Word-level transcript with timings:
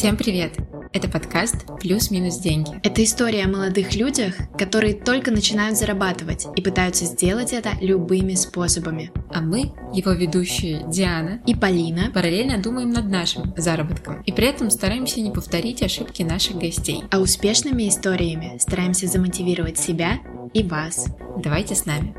Всем 0.00 0.16
привет! 0.16 0.56
Это 0.94 1.10
подкаст 1.10 1.66
«Плюс-минус 1.78 2.38
деньги». 2.38 2.80
Это 2.82 3.04
история 3.04 3.44
о 3.44 3.48
молодых 3.48 3.94
людях, 3.94 4.34
которые 4.56 4.94
только 4.94 5.30
начинают 5.30 5.76
зарабатывать 5.76 6.46
и 6.56 6.62
пытаются 6.62 7.04
сделать 7.04 7.52
это 7.52 7.72
любыми 7.82 8.32
способами. 8.32 9.12
А 9.28 9.42
мы, 9.42 9.74
его 9.92 10.12
ведущие 10.12 10.86
Диана 10.88 11.42
и 11.46 11.54
Полина, 11.54 12.10
параллельно 12.14 12.56
думаем 12.56 12.88
над 12.88 13.10
нашим 13.10 13.52
заработком 13.58 14.22
и 14.22 14.32
при 14.32 14.46
этом 14.46 14.70
стараемся 14.70 15.20
не 15.20 15.30
повторить 15.30 15.82
ошибки 15.82 16.22
наших 16.22 16.56
гостей. 16.56 17.04
А 17.10 17.18
успешными 17.18 17.86
историями 17.86 18.56
стараемся 18.56 19.06
замотивировать 19.06 19.76
себя 19.76 20.20
и 20.54 20.62
вас. 20.62 21.08
Давайте 21.36 21.74
с 21.74 21.84
нами. 21.84 22.14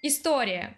История. 0.00 0.76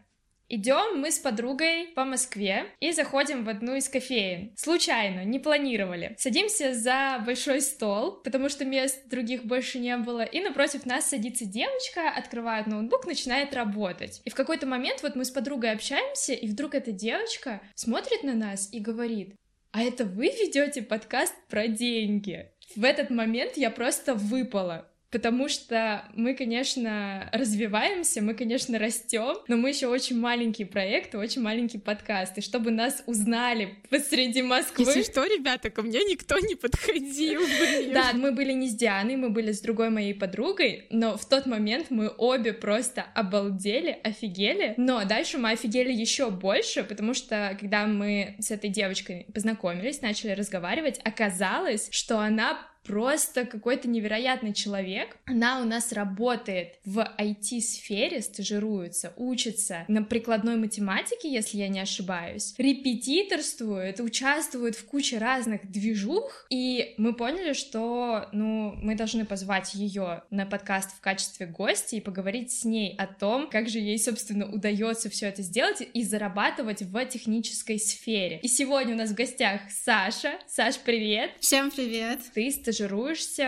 Идем 0.57 1.01
мы 1.01 1.11
с 1.11 1.19
подругой 1.19 1.89
по 1.97 2.05
Москве 2.05 2.67
и 2.79 2.93
заходим 2.93 3.43
в 3.43 3.49
одну 3.49 3.75
из 3.75 3.89
кофеин. 3.89 4.53
Случайно, 4.57 5.25
не 5.25 5.41
планировали. 5.41 6.15
Садимся 6.17 6.75
за 6.75 7.21
большой 7.27 7.61
стол, 7.61 8.21
потому 8.23 8.49
что 8.49 8.65
мест 8.65 9.09
других 9.09 9.45
больше 9.47 9.81
не 9.81 9.97
было, 9.97 10.21
и 10.21 10.39
напротив 10.39 10.87
нас 10.87 11.07
садится 11.07 11.45
девочка, 11.45 12.09
открывает 12.09 12.69
ноутбук, 12.69 13.05
начинает 13.05 13.53
работать. 13.53 14.23
И 14.25 14.31
в 14.31 14.37
какой-то 14.37 14.65
момент 14.65 15.03
вот 15.03 15.17
мы 15.17 15.25
с 15.25 15.33
подругой 15.33 15.73
общаемся, 15.73 16.35
и 16.35 16.47
вдруг 16.47 16.77
эта 16.77 16.93
девочка 16.93 17.61
смотрит 17.75 18.23
на 18.23 18.35
нас 18.35 18.73
и 18.73 18.79
говорит, 18.79 19.35
а 19.73 19.83
это 19.83 20.05
вы 20.05 20.27
ведете 20.27 20.83
подкаст 20.83 21.35
про 21.49 21.67
деньги? 21.67 22.49
В 22.77 22.85
этот 22.85 23.11
момент 23.11 23.57
я 23.57 23.73
просто 23.73 24.15
выпала 24.15 24.89
потому 25.15 25.49
что 25.49 26.05
мы, 26.17 26.35
конечно, 26.35 27.31
развиваемся, 27.33 28.21
мы, 28.21 28.35
конечно, 28.35 28.81
растем, 28.81 29.37
но 29.47 29.57
мы 29.57 29.69
еще 29.69 29.87
очень 29.87 30.19
маленький 30.19 30.65
проект, 30.65 31.15
очень 31.15 31.41
маленький 31.41 31.79
подкаст, 31.79 32.37
и 32.39 32.41
чтобы 32.41 32.73
нас 32.73 33.01
узнали 33.07 33.77
посреди 33.91 34.43
Москвы... 34.43 34.85
Если 34.85 35.05
что, 35.05 35.25
ребята, 35.25 35.71
ко 35.71 35.83
мне 35.83 36.01
никто 36.01 36.37
не 36.41 36.57
подходил. 36.57 37.43
Да, 37.95 38.11
мы 38.13 38.33
были 38.33 38.53
не 38.53 38.69
с 38.69 38.75
Дианой, 38.75 39.15
мы 39.15 39.31
были 39.31 39.53
с 39.53 39.61
другой 39.61 39.91
моей 39.91 40.15
подругой, 40.15 40.87
но 40.91 41.17
в 41.17 41.29
тот 41.29 41.47
момент 41.47 41.87
мы 41.91 42.09
обе 42.09 42.53
просто 42.53 43.07
обалдели, 43.15 43.97
офигели, 44.03 44.75
но 44.77 45.05
дальше 45.05 45.39
мы 45.39 45.51
офигели 45.53 45.93
еще 45.93 46.31
больше, 46.31 46.83
потому 46.83 47.15
что 47.15 47.57
когда 47.61 47.87
мы 47.87 48.35
с 48.41 48.51
этой 48.51 48.69
девочкой 48.69 49.27
познакомились, 49.33 50.03
начали 50.03 50.33
разговаривать, 50.33 50.99
оказалось, 51.05 51.89
что 51.93 52.19
она 52.19 52.59
просто 52.85 53.47
какой-то 53.47 53.89
невероятный 53.89 54.53
человек. 54.53 55.17
Она 55.25 55.61
у 55.61 55.65
нас 55.65 55.93
работает 55.93 56.75
в 56.85 56.99
IT-сфере, 57.19 58.21
стажируется, 58.21 59.13
учится 59.17 59.85
на 59.89 60.03
прикладной 60.03 60.57
математике, 60.57 61.33
если 61.33 61.59
я 61.59 61.69
не 61.69 61.81
ошибаюсь, 61.81 62.55
репетиторствует, 62.59 64.01
участвует 64.01 64.77
в 64.77 64.85
куче 64.85 65.19
разных 65.19 65.71
движух, 65.71 66.47
и 66.51 66.95
мы 66.99 67.15
поняли, 67.15 67.55
что, 67.55 68.29
ну, 68.33 68.75
мы 68.83 68.95
должны 68.95 69.25
позвать 69.25 69.75
ее 69.75 70.23
на 70.31 70.47
подкаст 70.47 70.91
в 70.97 71.01
качестве 71.01 71.47
гостя 71.47 71.97
и 71.97 72.01
поговорить 72.01 72.53
с 72.53 72.65
ней 72.65 72.95
о 72.97 73.07
том, 73.07 73.49
как 73.49 73.69
же 73.69 73.79
ей, 73.79 73.99
собственно, 73.99 74.51
удается 74.51 75.09
все 75.09 75.27
это 75.27 75.43
сделать 75.43 75.83
и 75.93 76.03
зарабатывать 76.03 76.83
в 76.83 77.05
технической 77.07 77.79
сфере. 77.79 78.41
И 78.43 78.49
сегодня 78.49 78.95
у 78.95 78.99
нас 78.99 79.11
в 79.11 79.15
гостях 79.15 79.63
Саша. 79.71 80.35
Саш, 80.47 80.79
привет! 80.79 81.31
Всем 81.41 81.71
привет! 81.71 82.21
Ты 82.35 82.51
стажируешься 82.51 82.74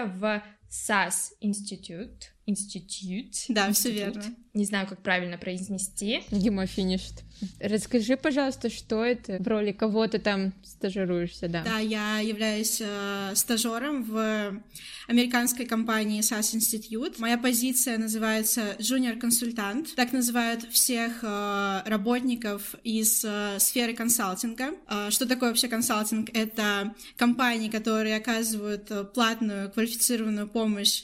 в 0.04 0.42
SAS 0.70 1.32
Institute. 1.40 2.35
Институт. 2.46 3.34
Да, 3.48 3.72
все 3.72 3.90
верно. 3.90 4.22
Не 4.54 4.64
знаю, 4.64 4.86
как 4.86 5.02
правильно 5.02 5.36
произнести. 5.36 6.22
Дима 6.30 6.66
финишт. 6.66 7.24
Расскажи, 7.60 8.16
пожалуйста, 8.16 8.70
что 8.70 9.04
это? 9.04 9.36
В 9.42 9.48
роли 9.48 9.72
кого 9.72 10.06
ты 10.06 10.18
там 10.20 10.54
стажируешься, 10.64 11.48
да? 11.48 11.62
Да, 11.64 11.78
я 11.78 12.20
являюсь 12.20 12.80
э, 12.80 13.32
стажером 13.34 14.04
в 14.04 14.62
американской 15.08 15.66
компании 15.66 16.20
SAS 16.20 16.56
Institute. 16.56 17.16
Моя 17.18 17.36
позиция 17.36 17.98
называется 17.98 18.76
junior-консультант. 18.78 19.94
Так 19.96 20.12
называют 20.12 20.62
всех 20.70 21.18
э, 21.22 21.82
работников 21.84 22.76
из 22.84 23.24
э, 23.24 23.58
сферы 23.58 23.92
консалтинга. 23.92 24.70
Э, 24.88 25.10
что 25.10 25.26
такое 25.26 25.50
вообще 25.50 25.68
консалтинг? 25.68 26.30
Это 26.32 26.94
компании, 27.16 27.68
которые 27.68 28.16
оказывают 28.16 28.90
э, 28.90 29.04
платную 29.04 29.70
квалифицированную 29.70 30.46
помощь 30.48 31.02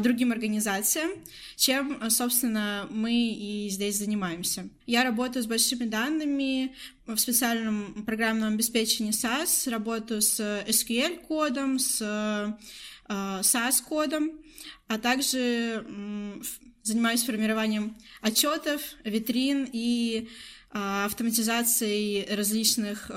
другим 0.00 0.32
организациям, 0.32 1.10
чем, 1.56 1.98
э, 2.00 2.08
собственно, 2.08 2.86
мы 2.90 3.12
и 3.12 3.68
здесь 3.68 3.98
занимаемся. 3.98 4.68
Я 4.86 5.04
работаю 5.04 5.42
с 5.42 5.46
большими 5.46 5.84
данными 5.84 6.74
в 7.06 7.18
специальном 7.18 8.04
программном 8.04 8.54
обеспечении 8.54 9.12
SAS, 9.12 9.68
работаю 9.70 10.22
с 10.22 10.40
SQL-кодом, 10.40 11.78
с 11.78 12.00
э, 12.00 12.52
SAS-кодом, 13.42 14.32
а 14.88 14.98
также 14.98 15.84
занимаюсь 16.82 17.22
формированием 17.22 17.96
отчетов, 18.22 18.80
витрин 19.04 19.68
и 19.70 20.28
автоматизацией 20.70 22.34
различных 22.34 23.10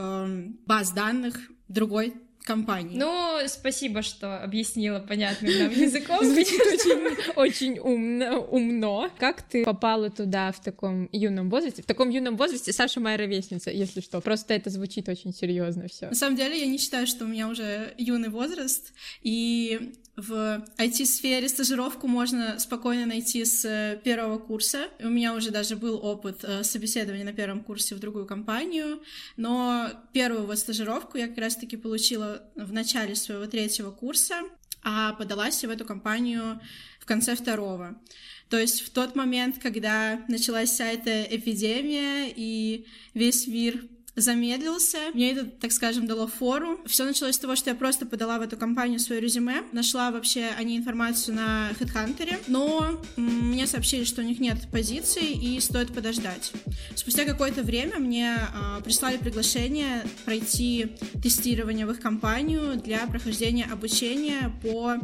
баз 0.66 0.92
данных 0.92 1.40
другой 1.70 2.16
компании. 2.48 2.98
Ну, 2.98 3.40
спасибо, 3.48 4.02
что 4.02 4.42
объяснила 4.42 5.00
понятным 5.00 5.52
нам 5.60 5.72
языком. 5.88 6.26
Звучит 6.26 6.62
очень, 6.62 7.34
очень 7.36 7.80
умно, 7.80 8.40
умно. 8.40 9.12
Как 9.20 9.42
ты 9.42 9.64
попала 9.66 10.10
туда 10.10 10.52
в 10.52 10.62
таком 10.62 11.10
юном 11.12 11.50
возрасте? 11.50 11.84
В 11.84 11.86
таком 11.86 12.10
юном 12.10 12.38
возрасте 12.38 12.72
Саша 12.72 13.00
моя 13.00 13.18
ровесница, 13.18 13.70
если 13.70 14.02
что. 14.02 14.22
Просто 14.22 14.54
это 14.54 14.70
звучит 14.70 15.10
очень 15.10 15.34
серьезно 15.34 15.88
все. 15.88 16.08
На 16.08 16.16
самом 16.16 16.38
деле, 16.38 16.60
я 16.60 16.66
не 16.66 16.78
считаю, 16.78 17.06
что 17.06 17.26
у 17.26 17.28
меня 17.28 17.50
уже 17.50 17.94
юный 17.98 18.30
возраст, 18.30 18.94
и 19.22 19.94
в 20.18 20.66
IT-сфере 20.78 21.48
стажировку 21.48 22.08
можно 22.08 22.58
спокойно 22.58 23.06
найти 23.06 23.46
с 23.46 23.64
э, 23.64 24.02
первого 24.04 24.40
курса. 24.40 24.88
У 25.00 25.10
меня 25.10 25.36
уже 25.36 25.52
даже 25.52 25.76
был 25.76 26.04
опыт 26.04 26.44
э, 26.44 26.64
собеседования 26.64 27.24
на 27.24 27.34
первом 27.34 27.64
курсе 27.64 27.94
в 27.94 28.00
другую 28.00 28.26
компанию, 28.26 29.00
но 29.38 29.90
первую 30.14 30.48
вот 30.48 30.58
стажировку 30.58 31.20
я 31.20 31.28
как 31.28 31.38
раз-таки 31.38 31.78
получила 31.78 32.42
в 32.56 32.74
начале 32.74 33.16
своего 33.16 33.46
третьего 33.46 33.92
курса, 33.92 34.42
а 34.82 35.14
подалась 35.14 35.64
в 35.64 35.70
эту 35.70 35.86
компанию 35.86 36.60
в 37.00 37.06
конце 37.06 37.36
второго. 37.36 38.02
То 38.50 38.58
есть 38.58 38.82
в 38.82 38.90
тот 38.90 39.16
момент, 39.16 39.60
когда 39.62 40.26
началась 40.28 40.72
вся 40.72 40.88
эта 40.88 41.24
эпидемия 41.24 42.34
и 42.36 42.88
весь 43.14 43.46
мир 43.46 43.84
замедлился. 44.18 44.98
Мне 45.14 45.32
это, 45.32 45.46
так 45.46 45.72
скажем, 45.72 46.08
дало 46.08 46.28
фору. 46.28 46.80
Все 46.86 47.06
началось 47.06 47.36
с 47.36 47.40
того, 47.40 47.56
что 47.56 47.70
я 47.70 47.76
просто 47.76 48.06
подала 48.06 48.40
в 48.40 48.42
эту 48.42 48.58
компанию 48.58 49.00
свое 49.00 49.22
резюме, 49.22 49.64
нашла 49.72 50.12
вообще 50.12 50.48
о 50.58 50.64
ней 50.64 50.78
информацию 50.78 51.36
на 51.36 51.70
HeadHunter, 51.80 52.36
но 52.48 53.00
мне 53.16 53.68
сообщили, 53.68 54.04
что 54.04 54.22
у 54.22 54.26
них 54.26 54.40
нет 54.40 54.58
позиций 54.72 55.32
и 55.34 55.60
стоит 55.60 55.94
подождать. 55.94 56.52
Спустя 56.96 57.26
какое-то 57.26 57.62
время 57.62 58.00
мне 58.00 58.38
э, 58.38 58.82
прислали 58.84 59.18
приглашение 59.18 60.04
пройти 60.26 60.98
тестирование 61.22 61.86
в 61.86 61.92
их 61.92 62.00
компанию 62.00 62.76
для 62.78 63.06
прохождения 63.06 63.66
обучения 63.72 64.52
по 64.64 64.96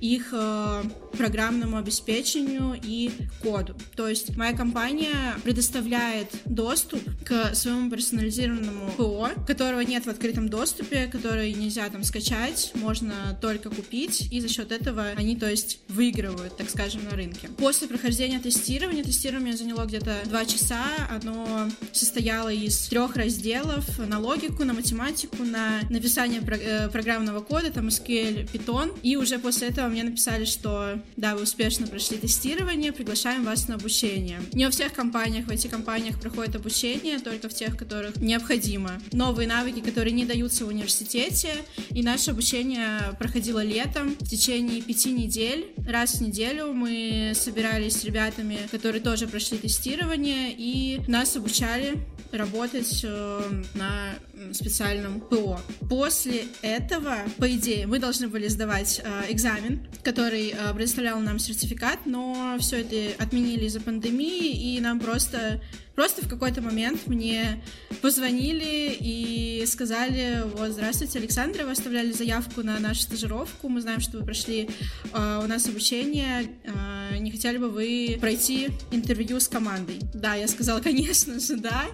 их 0.00 0.28
э, 0.32 0.82
программному 1.16 1.76
обеспечению 1.76 2.78
и 2.82 3.10
коду. 3.42 3.76
То 3.96 4.08
есть 4.08 4.36
моя 4.36 4.52
компания 4.52 5.36
предоставляет 5.42 6.28
доступ 6.44 7.02
к 7.24 7.54
своему 7.54 7.90
персонализированному 7.90 8.90
ПО, 8.96 9.30
которого 9.46 9.80
нет 9.80 10.06
в 10.06 10.08
открытом 10.08 10.48
доступе, 10.48 11.06
который 11.06 11.52
нельзя 11.52 11.88
там 11.88 12.04
скачать, 12.04 12.72
можно 12.74 13.36
только 13.40 13.70
купить, 13.70 14.28
и 14.30 14.40
за 14.40 14.48
счет 14.48 14.72
этого 14.72 15.06
они, 15.16 15.36
то 15.36 15.50
есть, 15.50 15.80
выигрывают, 15.88 16.56
так 16.56 16.70
скажем, 16.70 17.04
на 17.04 17.16
рынке. 17.16 17.48
После 17.58 17.88
прохождения 17.88 18.38
тестирования, 18.38 19.02
тестирование 19.02 19.56
заняло 19.56 19.84
где-то 19.84 20.16
два 20.26 20.44
часа, 20.44 20.84
оно 21.10 21.68
состояло 21.92 22.52
из 22.52 22.78
трех 22.88 23.16
разделов 23.16 23.98
на 23.98 24.18
логику, 24.18 24.64
на 24.64 24.74
математику, 24.74 25.42
на 25.42 25.80
написание 25.90 26.40
э, 26.40 26.88
программного 26.88 27.40
кода, 27.40 27.72
там 27.72 27.88
SQL, 27.88 28.50
Python, 28.50 28.96
и 29.02 29.16
уже 29.16 29.38
после 29.38 29.68
этого 29.68 29.87
мне 29.88 30.02
написали, 30.02 30.44
что 30.44 31.00
да, 31.16 31.34
вы 31.34 31.42
успешно 31.42 31.86
прошли 31.86 32.16
тестирование, 32.18 32.92
приглашаем 32.92 33.44
вас 33.44 33.68
на 33.68 33.76
обучение. 33.76 34.40
Не 34.52 34.66
во 34.66 34.70
всех 34.70 34.92
компаниях, 34.92 35.46
в 35.46 35.50
этих 35.50 35.70
компаниях 35.70 36.20
проходит 36.20 36.56
обучение, 36.56 37.18
только 37.18 37.48
в 37.48 37.54
тех, 37.54 37.76
которых 37.76 38.16
необходимо. 38.16 39.00
Новые 39.12 39.48
навыки, 39.48 39.80
которые 39.80 40.12
не 40.12 40.24
даются 40.24 40.64
в 40.64 40.68
университете, 40.68 41.52
и 41.90 42.02
наше 42.02 42.30
обучение 42.32 43.00
проходило 43.18 43.64
летом 43.64 44.16
в 44.18 44.28
течение 44.28 44.82
пяти 44.82 45.12
недель. 45.12 45.72
Раз 45.86 46.16
в 46.16 46.20
неделю 46.22 46.72
мы 46.72 47.32
собирались 47.34 48.00
с 48.00 48.04
ребятами, 48.04 48.58
которые 48.70 49.00
тоже 49.00 49.26
прошли 49.26 49.58
тестирование, 49.58 50.54
и 50.56 51.00
нас 51.08 51.36
обучали 51.36 51.98
работать 52.32 53.00
э, 53.04 53.62
на 53.74 54.14
специальном 54.52 55.20
ПО. 55.20 55.60
После 55.88 56.46
этого, 56.62 57.16
по 57.38 57.50
идее, 57.50 57.86
мы 57.86 57.98
должны 57.98 58.28
были 58.28 58.48
сдавать 58.48 59.00
э, 59.02 59.32
экзамен, 59.32 59.86
который 60.02 60.48
э, 60.50 60.74
предоставлял 60.74 61.20
нам 61.20 61.38
сертификат, 61.38 62.00
но 62.06 62.56
все 62.60 62.80
это 62.80 63.22
отменили 63.22 63.64
из-за 63.66 63.80
пандемии, 63.80 64.76
и 64.76 64.80
нам 64.80 65.00
просто 65.00 65.60
Просто 65.98 66.24
в 66.24 66.28
какой-то 66.28 66.62
момент 66.62 67.08
мне 67.08 67.60
позвонили 68.02 68.96
и 69.00 69.64
сказали, 69.66 70.44
вот, 70.54 70.70
здравствуйте, 70.70 71.18
Александра, 71.18 71.64
вы 71.64 71.72
оставляли 71.72 72.12
заявку 72.12 72.62
на 72.62 72.78
нашу 72.78 73.00
стажировку, 73.00 73.68
мы 73.68 73.80
знаем, 73.80 73.98
что 73.98 74.18
вы 74.18 74.24
прошли 74.24 74.70
э, 75.12 75.40
у 75.42 75.48
нас 75.48 75.66
обучение, 75.66 76.52
э, 76.62 77.18
не 77.18 77.32
хотели 77.32 77.56
бы 77.56 77.68
вы 77.68 78.16
пройти 78.20 78.68
интервью 78.92 79.40
с 79.40 79.48
командой? 79.48 79.98
Да, 80.14 80.36
я 80.36 80.46
сказала, 80.46 80.78
конечно 80.88 81.40
же, 81.40 81.56
да. 81.56 81.86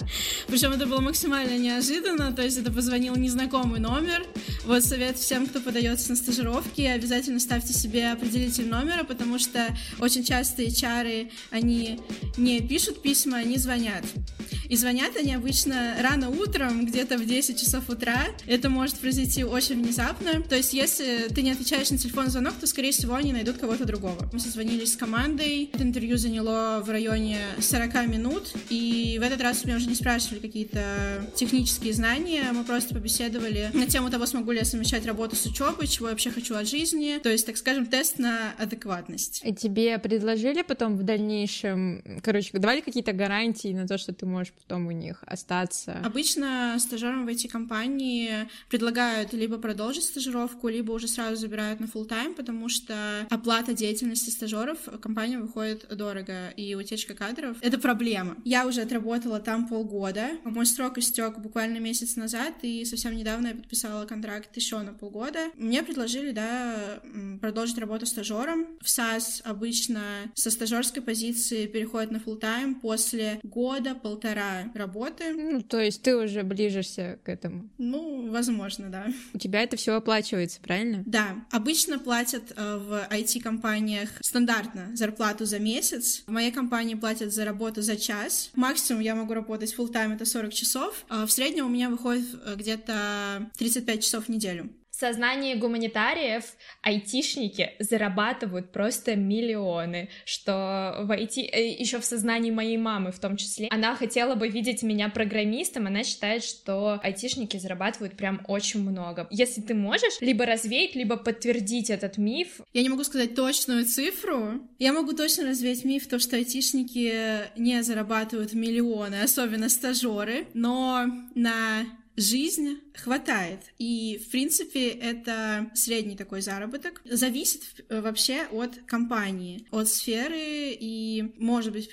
Причем 0.48 0.72
это 0.72 0.84
было 0.84 1.00
максимально 1.00 1.56
неожиданно, 1.56 2.30
то 2.34 2.42
есть 2.42 2.58
это 2.58 2.70
позвонил 2.70 3.16
незнакомый 3.16 3.80
номер. 3.80 4.22
Вот 4.66 4.84
совет 4.84 5.16
всем, 5.16 5.46
кто 5.46 5.60
подается 5.60 6.10
на 6.10 6.16
стажировки, 6.16 6.82
обязательно 6.82 7.40
ставьте 7.40 7.72
себе 7.72 8.12
определитель 8.12 8.68
номера, 8.68 9.04
потому 9.04 9.38
что 9.38 9.74
очень 9.98 10.24
часто 10.24 10.62
HR, 10.62 11.30
они 11.50 12.00
не 12.36 12.60
пишут 12.60 13.00
письма, 13.00 13.38
они 13.38 13.56
звонят 13.56 13.93
звонят. 13.94 14.43
И 14.74 14.76
звонят 14.76 15.16
они 15.16 15.32
обычно 15.32 15.94
рано 16.00 16.30
утром, 16.30 16.84
где-то 16.84 17.16
в 17.16 17.24
10 17.24 17.60
часов 17.60 17.88
утра. 17.88 18.24
Это 18.44 18.68
может 18.68 18.98
произойти 18.98 19.44
очень 19.44 19.80
внезапно. 19.80 20.42
То 20.42 20.56
есть, 20.56 20.74
если 20.74 21.28
ты 21.32 21.42
не 21.42 21.52
отвечаешь 21.52 21.92
на 21.92 21.96
телефон 21.96 22.26
звонок, 22.26 22.54
то, 22.54 22.66
скорее 22.66 22.90
всего, 22.90 23.14
они 23.14 23.32
найдут 23.32 23.58
кого-то 23.58 23.84
другого. 23.84 24.28
Мы 24.32 24.40
созвонились 24.40 24.94
с 24.94 24.96
командой. 24.96 25.70
Это 25.72 25.84
интервью 25.84 26.16
заняло 26.16 26.82
в 26.84 26.90
районе 26.90 27.38
40 27.60 28.08
минут. 28.08 28.52
И 28.68 29.16
в 29.20 29.24
этот 29.24 29.40
раз 29.42 29.64
меня 29.64 29.76
уже 29.76 29.86
не 29.86 29.94
спрашивали 29.94 30.40
какие-то 30.40 31.24
технические 31.36 31.92
знания. 31.92 32.42
Мы 32.52 32.64
просто 32.64 32.96
побеседовали 32.96 33.70
на 33.74 33.86
тему 33.86 34.10
того, 34.10 34.26
смогу 34.26 34.50
ли 34.50 34.58
я 34.58 34.64
совмещать 34.64 35.06
работу 35.06 35.36
с 35.36 35.46
учебой, 35.46 35.86
чего 35.86 36.08
я 36.08 36.14
вообще 36.14 36.32
хочу 36.32 36.56
от 36.56 36.68
жизни. 36.68 37.20
То 37.22 37.28
есть, 37.28 37.46
так 37.46 37.56
скажем, 37.58 37.86
тест 37.86 38.18
на 38.18 38.50
адекватность. 38.58 39.40
И 39.44 39.54
тебе 39.54 39.96
предложили 40.00 40.62
потом 40.62 40.96
в 40.96 41.04
дальнейшем, 41.04 42.02
короче, 42.24 42.50
давали 42.58 42.80
какие-то 42.80 43.12
гарантии 43.12 43.72
на 43.72 43.86
то, 43.86 43.98
что 43.98 44.12
ты 44.12 44.26
можешь 44.26 44.52
потом 44.66 44.86
у 44.86 44.90
них 44.90 45.22
остаться? 45.26 46.00
Обычно 46.04 46.76
стажерам 46.78 47.26
в 47.26 47.28
эти 47.28 47.46
компании 47.46 48.48
предлагают 48.68 49.32
либо 49.32 49.58
продолжить 49.58 50.04
стажировку, 50.04 50.68
либо 50.68 50.92
уже 50.92 51.08
сразу 51.08 51.36
забирают 51.36 51.80
на 51.80 51.84
full 51.84 52.06
тайм 52.06 52.34
потому 52.34 52.68
что 52.68 53.26
оплата 53.30 53.74
деятельности 53.74 54.30
стажеров 54.30 54.78
компания 55.00 55.38
выходит 55.38 55.86
дорого, 55.94 56.50
и 56.56 56.74
утечка 56.74 57.14
кадров— 57.14 57.56
это 57.60 57.78
проблема. 57.78 58.36
Я 58.44 58.66
уже 58.66 58.82
отработала 58.82 59.40
там 59.40 59.68
полгода, 59.68 60.30
мой 60.44 60.66
срок 60.66 60.98
истек 60.98 61.38
буквально 61.38 61.78
месяц 61.78 62.16
назад, 62.16 62.54
и 62.62 62.84
совсем 62.84 63.14
недавно 63.14 63.48
я 63.48 63.54
подписала 63.54 64.06
контракт 64.06 64.56
еще 64.56 64.80
на 64.80 64.92
полгода. 64.92 65.50
Мне 65.56 65.82
предложили, 65.82 66.32
да, 66.32 67.00
продолжить 67.40 67.78
работу 67.78 68.06
стажером. 68.06 68.66
В 68.80 68.88
САС 68.88 69.42
обычно 69.44 70.02
со 70.34 70.50
стажерской 70.50 71.02
позиции 71.02 71.66
переходит 71.66 72.10
на 72.10 72.16
full 72.16 72.38
тайм 72.38 72.74
после 72.76 73.40
года, 73.42 73.94
полтора 73.94 74.43
работы. 74.74 75.32
Ну, 75.34 75.62
то 75.62 75.80
есть 75.80 76.02
ты 76.02 76.16
уже 76.16 76.42
ближешься 76.42 77.18
к 77.24 77.28
этому? 77.28 77.68
Ну, 77.78 78.30
возможно, 78.30 78.88
да. 78.88 79.06
У 79.32 79.38
тебя 79.38 79.62
это 79.62 79.76
все 79.76 79.94
оплачивается, 79.94 80.60
правильно? 80.60 81.02
Да. 81.06 81.44
Обычно 81.50 81.98
платят 81.98 82.52
э, 82.56 82.76
в 82.76 83.06
IT-компаниях 83.10 84.10
стандартно 84.20 84.90
зарплату 84.94 85.44
за 85.44 85.58
месяц. 85.58 86.22
В 86.26 86.30
моей 86.30 86.52
компании 86.52 86.94
платят 86.94 87.32
за 87.32 87.44
работу 87.44 87.82
за 87.82 87.96
час. 87.96 88.50
Максимум 88.54 89.02
я 89.02 89.14
могу 89.14 89.34
работать 89.34 89.74
full 89.74 89.88
тайм 89.88 90.12
это 90.12 90.24
40 90.24 90.52
часов. 90.52 91.04
А 91.08 91.26
в 91.26 91.32
среднем 91.32 91.66
у 91.66 91.70
меня 91.70 91.90
выходит 91.90 92.26
э, 92.44 92.54
где-то 92.56 93.50
35 93.58 94.02
часов 94.02 94.24
в 94.26 94.28
неделю. 94.28 94.70
В 94.94 95.00
сознании 95.00 95.56
гуманитариев 95.56 96.44
айтишники 96.80 97.72
зарабатывают 97.80 98.70
просто 98.70 99.16
миллионы, 99.16 100.08
что 100.24 101.00
в 101.02 101.10
IT, 101.10 101.48
э, 101.50 101.72
еще 101.72 101.98
в 101.98 102.04
сознании 102.04 102.52
моей 102.52 102.76
мамы 102.76 103.10
в 103.10 103.18
том 103.18 103.36
числе, 103.36 103.66
она 103.72 103.96
хотела 103.96 104.36
бы 104.36 104.46
видеть 104.46 104.84
меня 104.84 105.08
программистом, 105.08 105.88
она 105.88 106.04
считает, 106.04 106.44
что 106.44 107.00
айтишники 107.02 107.56
зарабатывают 107.56 108.16
прям 108.16 108.42
очень 108.46 108.88
много. 108.88 109.26
Если 109.30 109.62
ты 109.62 109.74
можешь 109.74 110.20
либо 110.20 110.46
развеять, 110.46 110.94
либо 110.94 111.16
подтвердить 111.16 111.90
этот 111.90 112.16
миф. 112.16 112.60
Я 112.72 112.82
не 112.82 112.88
могу 112.88 113.02
сказать 113.02 113.34
точную 113.34 113.86
цифру, 113.86 114.60
я 114.78 114.92
могу 114.92 115.12
точно 115.12 115.48
развеять 115.48 115.84
миф, 115.84 116.06
то, 116.06 116.20
что 116.20 116.36
айтишники 116.36 117.58
не 117.58 117.82
зарабатывают 117.82 118.52
миллионы, 118.52 119.22
особенно 119.22 119.68
стажеры, 119.70 120.46
но 120.54 121.06
на 121.34 121.84
жизнь 122.16 122.78
хватает. 122.94 123.60
И, 123.78 124.20
в 124.24 124.30
принципе, 124.30 124.88
это 124.88 125.70
средний 125.74 126.16
такой 126.16 126.40
заработок. 126.40 127.02
Зависит 127.04 127.84
э, 127.88 128.00
вообще 128.00 128.46
от 128.50 128.76
компании, 128.86 129.66
от 129.70 129.88
сферы, 129.88 130.36
и 130.38 131.34
может 131.38 131.72
быть 131.72 131.88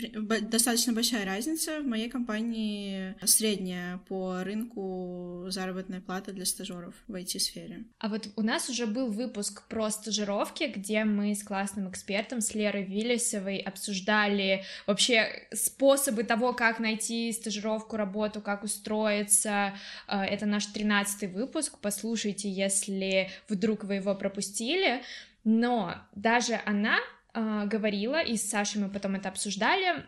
достаточно 0.50 0.94
большая 0.94 1.26
разница. 1.26 1.80
В 1.82 1.88
моей 1.88 2.10
компании 2.10 3.16
средняя 3.26 3.98
по 4.08 4.44
рынку 4.44 5.46
заработная 5.50 6.02
плата 6.02 6.32
для 6.32 6.46
стажеров 6.46 6.94
в 7.08 7.16
IT-сфере. 7.16 7.86
А 8.00 8.10
вот 8.10 8.30
у 8.36 8.42
нас 8.42 8.70
уже 8.70 8.86
был 8.86 9.08
выпуск 9.08 9.68
про 9.68 9.90
стажировки, 9.90 10.72
где 10.76 11.04
мы 11.04 11.36
с 11.36 11.44
классным 11.44 11.90
экспертом, 11.90 12.42
с 12.42 12.54
Лерой 12.54 12.86
Виллисовой, 12.86 13.58
обсуждали 13.58 14.64
вообще 14.88 15.48
способы 15.54 16.24
того, 16.24 16.54
как 16.54 16.80
найти 16.80 17.32
стажировку, 17.32 17.98
работу, 17.98 18.42
как 18.42 18.64
устроиться, 18.64 19.72
Э, 20.08 20.24
это 20.24 20.46
наш 20.46 20.66
13 20.66 20.91
выпуск, 21.28 21.78
послушайте, 21.82 22.50
если 22.50 23.30
вдруг 23.48 23.84
вы 23.84 23.96
его 23.96 24.16
пропустили. 24.16 25.02
Но 25.44 25.96
даже 26.16 26.60
она 26.66 26.98
э, 27.34 27.66
говорила, 27.66 28.22
и 28.22 28.38
с 28.38 28.50
Сашей 28.50 28.82
мы 28.82 28.90
потом 28.90 29.16
это 29.16 29.30
обсуждали, 29.30 30.06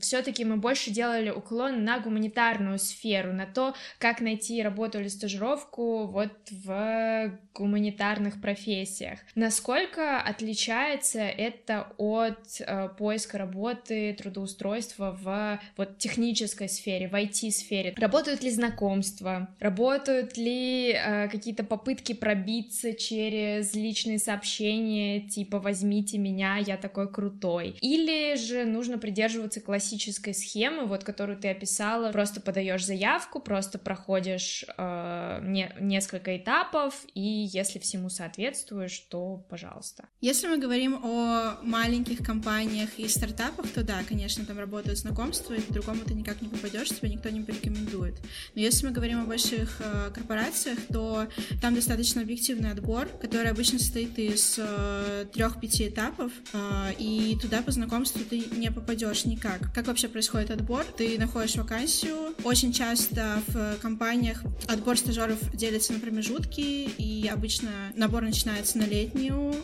все-таки 0.00 0.44
мы 0.44 0.56
больше 0.56 0.90
делали 0.90 1.30
уклон 1.30 1.84
на 1.84 1.98
гуманитарную 2.00 2.78
сферу, 2.78 3.32
на 3.32 3.46
то, 3.46 3.74
как 3.98 4.20
найти 4.20 4.62
работу 4.62 4.98
или 4.98 5.08
стажировку 5.08 6.06
вот 6.06 6.32
в 6.50 7.38
гуманитарных 7.54 8.40
профессиях. 8.40 9.18
Насколько 9.34 10.20
отличается 10.20 11.20
это 11.20 11.92
от 11.98 12.60
э, 12.60 12.88
поиска 12.96 13.38
работы, 13.38 14.14
трудоустройства 14.14 15.18
в 15.20 15.60
вот 15.76 15.98
технической 15.98 16.68
сфере, 16.68 17.08
в 17.08 17.14
IT-сфере? 17.14 17.94
Работают 17.98 18.42
ли 18.42 18.50
знакомства? 18.50 19.54
Работают 19.58 20.38
ли 20.38 20.92
э, 20.92 21.28
какие-то 21.28 21.64
попытки 21.64 22.14
пробиться 22.14 22.94
через 22.94 23.74
личные 23.74 24.18
сообщения, 24.18 25.20
типа 25.20 25.58
«возьмите 25.58 26.16
меня, 26.16 26.56
я 26.56 26.76
такой 26.78 27.12
крутой»? 27.12 27.76
Или 27.80 28.36
же 28.36 28.64
нужно 28.64 28.96
придерживаться 28.96 29.49
придерживаться 29.50 29.60
классической 29.60 30.34
схемы, 30.34 30.86
вот 30.86 31.04
которую 31.04 31.38
ты 31.38 31.50
описала, 31.50 32.12
просто 32.12 32.40
подаешь 32.40 32.84
заявку, 32.84 33.40
просто 33.40 33.78
проходишь 33.78 34.64
э, 34.76 35.40
не, 35.42 35.72
несколько 35.80 36.36
этапов, 36.36 36.94
и 37.14 37.48
если 37.52 37.78
всему 37.78 38.10
соответствуешь, 38.10 38.98
то 39.10 39.44
пожалуйста. 39.48 40.04
Если 40.20 40.48
мы 40.48 40.58
говорим 40.58 41.00
о 41.02 41.58
маленьких 41.62 42.18
компаниях 42.24 42.98
и 42.98 43.08
стартапах, 43.08 43.68
то 43.68 43.82
да, 43.82 44.02
конечно, 44.08 44.44
там 44.44 44.58
работают 44.58 44.98
знакомства, 44.98 45.54
и 45.54 45.60
по-другому 45.60 46.00
ты 46.04 46.14
никак 46.14 46.42
не 46.42 46.48
попадешь, 46.48 46.88
тебя 46.88 47.08
никто 47.08 47.30
не 47.30 47.40
порекомендует. 47.40 48.14
Но 48.54 48.60
если 48.60 48.86
мы 48.86 48.92
говорим 48.92 49.20
о 49.20 49.24
больших 49.24 49.80
э, 49.80 50.10
корпорациях, 50.14 50.78
то 50.92 51.26
там 51.60 51.74
достаточно 51.74 52.22
объективный 52.22 52.70
отбор, 52.72 53.08
который 53.20 53.50
обычно 53.50 53.78
состоит 53.78 54.18
из 54.18 54.58
э, 54.58 55.26
трех-пяти 55.32 55.88
этапов, 55.88 56.32
э, 56.52 56.92
и 56.98 57.36
туда 57.40 57.62
по 57.62 57.72
знакомству 57.72 58.20
ты 58.28 58.44
не 58.56 58.70
попадешь 58.70 59.24
никак 59.24 59.39
как? 59.40 59.72
Как 59.72 59.86
вообще 59.86 60.08
происходит 60.08 60.50
отбор? 60.50 60.84
Ты 60.84 61.18
находишь 61.18 61.56
вакансию. 61.56 62.34
Очень 62.44 62.72
часто 62.72 63.42
в 63.48 63.76
компаниях 63.80 64.42
отбор 64.68 64.96
стажеров 64.98 65.38
делится 65.56 65.92
на 65.92 66.00
промежутки, 66.00 66.60
и 66.60 67.26
обычно 67.26 67.70
набор 67.96 68.22
начинается 68.22 68.78
на 68.78 68.84
летнюю 68.84 69.54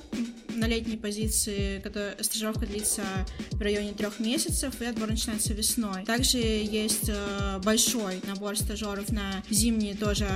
на 0.56 0.66
летней 0.66 0.96
позиции, 0.96 1.80
которая 1.80 2.16
стажировка 2.20 2.66
длится 2.66 3.02
в 3.52 3.60
районе 3.60 3.92
трех 3.92 4.18
месяцев, 4.18 4.80
и 4.80 4.84
отбор 4.84 5.10
начинается 5.10 5.54
весной. 5.54 6.04
Также 6.04 6.38
есть 6.38 7.08
э, 7.08 7.60
большой 7.62 8.20
набор 8.26 8.56
стажеров 8.56 9.10
на 9.10 9.42
зимние 9.50 9.94
тоже 9.94 10.28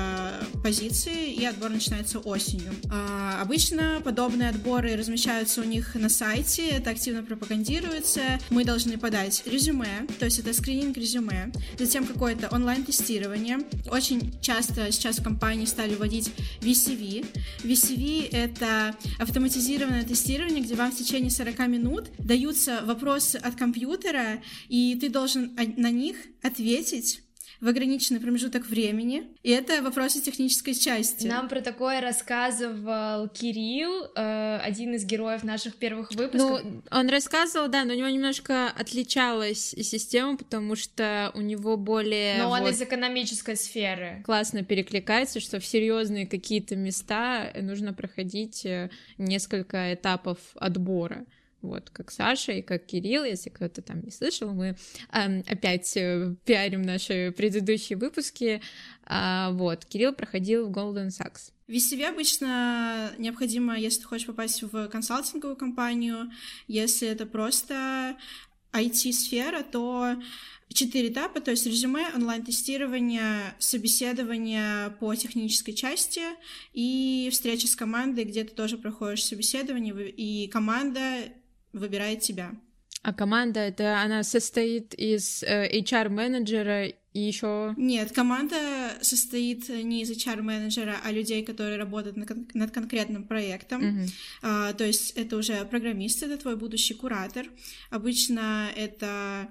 позиции, 0.63 1.33
и 1.33 1.45
отбор 1.45 1.71
начинается 1.71 2.19
осенью. 2.19 2.73
А, 2.91 3.41
обычно 3.43 4.01
подобные 4.05 4.49
отборы 4.51 4.97
размещаются 4.97 5.61
у 5.61 5.65
них 5.65 5.95
на 5.95 6.09
сайте, 6.09 6.69
это 6.69 6.91
активно 6.91 7.23
пропагандируется. 7.23 8.21
Мы 8.51 8.65
должны 8.65 8.99
подать 8.99 9.43
резюме, 9.47 10.07
то 10.19 10.25
есть 10.25 10.39
это 10.39 10.53
скрининг 10.53 10.97
резюме, 10.97 11.53
затем 11.79 12.07
какое-то 12.07 12.49
онлайн-тестирование. 12.49 13.59
Очень 13.91 14.41
часто 14.41 14.91
сейчас 14.93 15.17
компании 15.17 15.67
стали 15.67 15.95
вводить 15.95 16.31
VCV. 16.61 17.27
VCV— 17.63 18.29
это 18.33 18.95
автоматизированное 19.19 20.05
тестирование, 20.11 20.61
где 20.61 20.75
вам 20.75 20.91
в 20.91 20.97
течение 20.97 21.31
40 21.31 21.69
минут 21.69 22.11
даются 22.19 22.81
вопросы 22.85 23.37
от 23.37 23.55
компьютера, 23.55 24.43
и 24.69 24.99
ты 25.01 25.09
должен 25.09 25.57
на 25.77 25.93
них 25.93 26.17
ответить 26.43 27.23
в 27.61 27.69
ограниченный 27.69 28.21
промежуток 28.21 28.67
времени, 28.67 29.29
и 29.43 29.51
это 29.51 29.83
вопросы 29.83 30.21
технической 30.21 30.75
части. 30.75 31.27
Нам 31.27 31.49
про 31.49 31.61
такое 31.61 32.01
рассказывал 32.01 33.29
Кирилл, 33.29 34.07
э, 34.17 34.59
один 34.63 34.95
из 34.95 35.05
героев 35.05 35.45
наших 35.45 35.77
первых 35.77 36.11
выпусков. 36.13 36.63
Ну, 36.65 36.83
он 36.91 37.09
рассказывал, 37.09 37.69
да, 37.69 37.85
но 37.85 37.93
у 37.93 37.97
него 37.97 38.09
немножко 38.09 38.69
отличалась 38.69 39.75
система, 39.83 40.37
потому 40.37 40.75
что 40.75 41.31
у 41.35 41.41
него 41.41 41.77
более... 41.77 42.39
Но 42.39 42.49
вот, 42.49 42.63
он 42.63 42.69
из 42.69 42.81
экономической 42.81 43.57
сферы. 43.57 44.23
Классно 44.25 44.65
перекликается, 44.65 45.41
что 45.41 45.61
в 45.61 45.67
серьезные 45.67 46.27
какие-то 46.27 46.77
места 46.77 47.53
нужно 47.61 47.93
проходить 47.93 48.65
э, 48.65 48.91
несколько 49.19 49.93
этапов 49.93 50.39
отбора 50.55 51.27
вот, 51.63 51.91
как 51.91 52.11
Саша 52.11 52.53
и 52.53 52.63
как 52.63 52.87
Кирилл, 52.87 53.25
если 53.25 53.51
кто-то 53.51 53.83
там 53.83 54.03
не 54.03 54.11
слышал, 54.11 54.53
мы 54.53 54.77
э, 55.13 55.41
опять 55.43 55.93
пиарим 56.45 56.83
наши 56.83 57.33
предыдущие 57.37 57.99
выпуски, 57.99 58.63
э, 59.07 59.49
вот, 59.53 59.85
Кирилл 59.85 60.13
проходил 60.13 60.69
в 60.69 60.73
Golden 60.73 61.09
Sachs. 61.09 61.53
В 61.67 61.73
VCV 61.73 62.05
обычно 62.07 63.13
необходимо, 63.19 63.79
если 63.79 64.01
ты 64.01 64.07
хочешь 64.07 64.27
попасть 64.27 64.63
в 64.63 64.89
консалтинговую 64.89 65.57
компанию, 65.57 66.31
если 66.67 67.07
это 67.07 67.27
просто 67.27 68.17
IT-сфера, 68.73 69.63
то 69.63 70.17
четыре 70.73 71.09
этапа, 71.09 71.41
то 71.41 71.51
есть 71.51 71.67
резюме, 71.67 72.07
онлайн-тестирование, 72.15 73.55
собеседование 73.59 74.91
по 75.01 75.15
технической 75.15 75.75
части 75.75 76.23
и 76.73 77.29
встреча 77.33 77.67
с 77.67 77.75
командой, 77.75 78.25
где 78.25 78.45
ты 78.45 78.55
тоже 78.55 78.79
проходишь 78.79 79.25
собеседование, 79.25 80.11
и 80.11 80.49
команда 80.49 81.33
выбирает 81.73 82.21
тебя. 82.21 82.53
А 83.03 83.15
команда 83.15 83.61
это 83.61 84.01
она 84.03 84.23
состоит 84.23 84.93
из 84.95 85.43
э, 85.43 85.71
HR-менеджера 85.81 86.89
и 86.89 87.19
еще. 87.19 87.75
Нет, 87.77 88.13
команда 88.13 88.57
состоит 89.01 89.69
не 89.69 90.03
из 90.03 90.11
HR-менеджера, 90.11 90.97
а 91.03 91.11
людей, 91.11 91.43
которые 91.43 91.79
работают 91.79 92.17
над, 92.17 92.29
кон- 92.29 92.49
над 92.53 92.71
конкретным 92.73 93.27
проектом. 93.27 93.83
Мгм. 93.83 94.07
А, 94.43 94.73
то 94.75 94.85
есть 94.85 95.13
это 95.13 95.37
уже 95.37 95.65
программист, 95.65 96.23
это 96.23 96.37
твой 96.37 96.57
будущий 96.57 96.95
куратор. 96.95 97.47
Обычно 97.89 98.69
это 98.77 99.51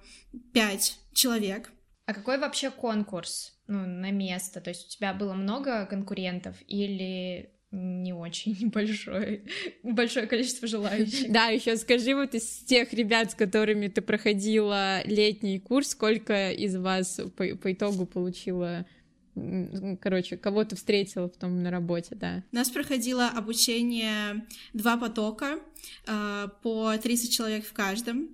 пять 0.53 0.99
человек. 1.13 1.71
А 2.05 2.13
какой 2.13 2.37
вообще 2.37 2.69
конкурс 2.69 3.59
ну, 3.67 3.85
на 3.85 4.11
место? 4.11 4.61
То 4.61 4.69
есть 4.69 4.85
у 4.85 4.89
тебя 4.89 5.13
было 5.13 5.33
много 5.33 5.85
конкурентов 5.87 6.55
или 6.67 7.51
не 7.71 8.13
очень 8.13 8.69
большое, 8.73 9.43
большое 9.83 10.27
количество 10.27 10.67
желающих? 10.67 11.31
Да, 11.31 11.47
еще 11.47 11.75
скажи, 11.77 12.15
вот 12.15 12.33
из 12.33 12.59
тех 12.59 12.93
ребят, 12.93 13.31
с 13.31 13.35
которыми 13.35 13.87
ты 13.87 14.01
проходила 14.01 15.05
летний 15.05 15.59
курс, 15.59 15.89
сколько 15.89 16.51
из 16.51 16.75
вас 16.75 17.19
по, 17.35 17.45
по 17.55 17.71
итогу 17.71 18.05
получила, 18.05 18.85
короче, 20.01 20.37
кого 20.37 20.63
ты 20.63 20.75
встретила 20.75 21.27
потом 21.27 21.61
на 21.61 21.71
работе, 21.71 22.15
да? 22.15 22.43
У 22.51 22.55
нас 22.55 22.69
проходило 22.69 23.27
обучение 23.27 24.45
два 24.73 24.97
потока, 24.97 25.59
а, 26.07 26.47
по 26.63 26.97
30 26.97 27.31
человек 27.31 27.65
в 27.65 27.73
каждом. 27.73 28.29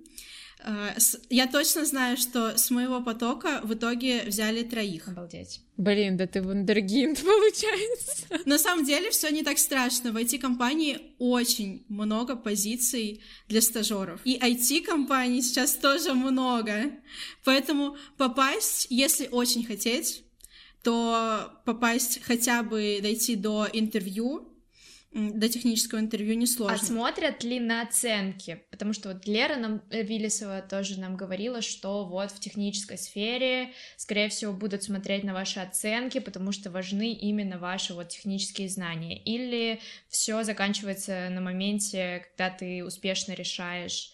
А, 0.68 0.96
Я 1.30 1.46
точно 1.46 1.84
знаю, 1.84 2.16
что 2.16 2.58
с 2.58 2.70
моего 2.72 3.00
потока 3.00 3.60
в 3.62 3.74
итоге 3.74 4.24
взяли 4.26 4.64
троих. 4.64 5.06
Обалдеть. 5.06 5.60
Блин, 5.76 6.16
да 6.16 6.26
ты 6.26 6.42
вундергинд, 6.42 7.20
получается. 7.24 8.40
На 8.46 8.58
самом 8.58 8.84
деле 8.84 9.10
все 9.10 9.30
не 9.30 9.44
так 9.44 9.58
страшно. 9.58 10.10
В 10.10 10.16
IT-компании 10.16 11.14
очень 11.20 11.84
много 11.88 12.34
позиций 12.34 13.22
для 13.46 13.62
стажеров. 13.62 14.20
И 14.24 14.36
IT-компаний 14.36 15.40
сейчас 15.42 15.74
тоже 15.74 16.14
много. 16.14 16.90
Поэтому 17.44 17.96
попасть, 18.16 18.88
если 18.90 19.28
очень 19.28 19.64
хотеть, 19.64 20.24
то 20.82 21.52
попасть 21.64 22.20
хотя 22.24 22.64
бы 22.64 22.98
дойти 23.00 23.36
до 23.36 23.68
интервью, 23.72 24.52
до 25.12 25.48
технического 25.48 25.98
интервью 25.98 26.32
А 26.32 26.36
несложно. 26.36 26.78
смотрят 26.78 27.42
ли 27.42 27.58
на 27.58 27.82
оценки? 27.82 28.62
Потому 28.70 28.92
что 28.92 29.12
вот 29.12 29.26
Лера 29.26 29.56
нам, 29.56 29.82
э, 29.90 30.02
Виллисова 30.02 30.60
тоже 30.60 31.00
нам 31.00 31.16
говорила, 31.16 31.62
что 31.62 32.04
вот 32.04 32.32
в 32.32 32.40
технической 32.40 32.98
сфере, 32.98 33.72
скорее 33.96 34.28
всего, 34.28 34.52
будут 34.52 34.82
смотреть 34.82 35.24
на 35.24 35.32
ваши 35.32 35.60
оценки, 35.60 36.18
потому 36.18 36.52
что 36.52 36.70
важны 36.70 37.12
именно 37.12 37.58
ваши 37.58 37.94
вот 37.94 38.08
технические 38.08 38.68
знания. 38.68 39.18
Или 39.22 39.80
все 40.08 40.42
заканчивается 40.42 41.28
на 41.30 41.40
моменте, 41.40 42.26
когда 42.28 42.50
ты 42.50 42.84
успешно 42.84 43.32
решаешь 43.32 44.12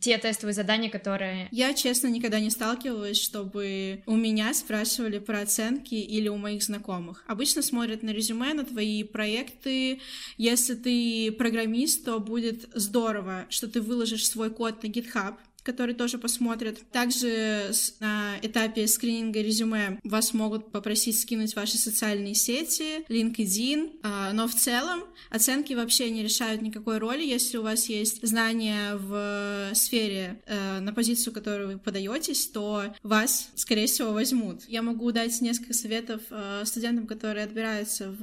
те 0.00 0.18
тестовые 0.18 0.54
задания, 0.54 0.90
которые... 0.90 1.48
Я, 1.50 1.74
честно, 1.74 2.08
никогда 2.08 2.40
не 2.40 2.50
сталкивалась, 2.50 3.20
чтобы 3.20 4.02
у 4.06 4.16
меня 4.16 4.52
спрашивали 4.54 5.18
про 5.18 5.40
оценки 5.40 5.94
или 5.94 6.28
у 6.28 6.36
моих 6.36 6.62
знакомых. 6.62 7.24
Обычно 7.26 7.62
смотрят 7.62 8.02
на 8.02 8.10
резюме, 8.10 8.54
на 8.54 8.64
твои 8.64 9.04
проекты. 9.04 10.00
Если 10.36 10.74
ты 10.74 11.32
программист, 11.32 12.04
то 12.04 12.18
будет 12.18 12.68
здорово, 12.74 13.46
что 13.48 13.68
ты 13.68 13.80
выложишь 13.80 14.26
свой 14.26 14.50
код 14.50 14.82
на 14.82 14.88
GitHub, 14.88 15.36
который 15.62 15.94
тоже 15.94 16.18
посмотрят. 16.18 16.78
Также 16.90 17.72
на 18.00 18.36
этапе 18.42 18.86
скрининга 18.86 19.40
резюме 19.40 19.98
вас 20.04 20.34
могут 20.34 20.72
попросить 20.72 21.20
скинуть 21.20 21.54
ваши 21.56 21.78
социальные 21.78 22.34
сети, 22.34 23.04
LinkedIn, 23.08 24.00
а, 24.02 24.32
но 24.32 24.48
в 24.48 24.54
целом 24.54 25.04
оценки 25.30 25.74
вообще 25.74 26.10
не 26.10 26.22
решают 26.22 26.62
никакой 26.62 26.98
роли, 26.98 27.24
если 27.24 27.58
у 27.58 27.62
вас 27.62 27.88
есть 27.88 28.26
знания 28.26 28.96
в 28.96 29.70
сфере 29.74 30.40
э, 30.46 30.80
на 30.80 30.92
позицию, 30.92 31.32
которую 31.32 31.72
вы 31.72 31.78
подаетесь, 31.78 32.46
то 32.48 32.84
вас, 33.02 33.50
скорее 33.54 33.86
всего, 33.86 34.12
возьмут. 34.12 34.64
Я 34.68 34.82
могу 34.82 35.10
дать 35.12 35.40
несколько 35.40 35.74
советов 35.74 36.22
э, 36.30 36.62
студентам, 36.64 37.06
которые 37.06 37.44
отбираются 37.44 38.10
в, 38.10 38.20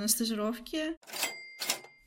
на 0.00 0.08
стажировки. 0.08 0.96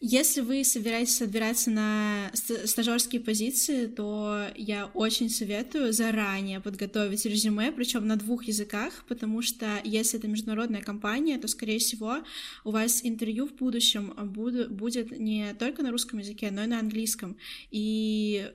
Если 0.04 0.42
вы 0.42 0.64
собираетесь 0.64 1.22
отбираться 1.22 1.70
на 1.70 2.32
ст- 2.34 2.68
стажерские 2.68 3.22
позиции, 3.22 3.86
то 3.86 4.48
я 4.56 4.88
очень 4.96 5.30
советую 5.30 5.94
заранее 5.94 6.60
подготовить 6.60 7.24
резюме, 7.28 7.72
причем 7.72 8.08
на 8.08 8.16
двух 8.16 8.46
языках, 8.46 9.06
потому 9.08 9.44
что 9.44 9.80
если 9.84 10.18
это 10.18 10.28
международная 10.28 10.82
компания, 10.82 11.38
то, 11.38 11.48
скорее 11.48 11.78
всего, 11.78 12.18
у 12.64 12.72
вас 12.72 13.02
интервью 13.04 13.46
в 13.48 13.54
будущем 13.54 14.12
буду- 14.34 14.70
будет 14.72 15.12
не 15.20 15.54
только 15.54 15.84
на 15.84 15.92
русском 15.92 16.18
языке, 16.18 16.50
но 16.50 16.64
и 16.64 16.68
на 16.68 16.80
английском. 16.80 17.38
И 17.70 18.52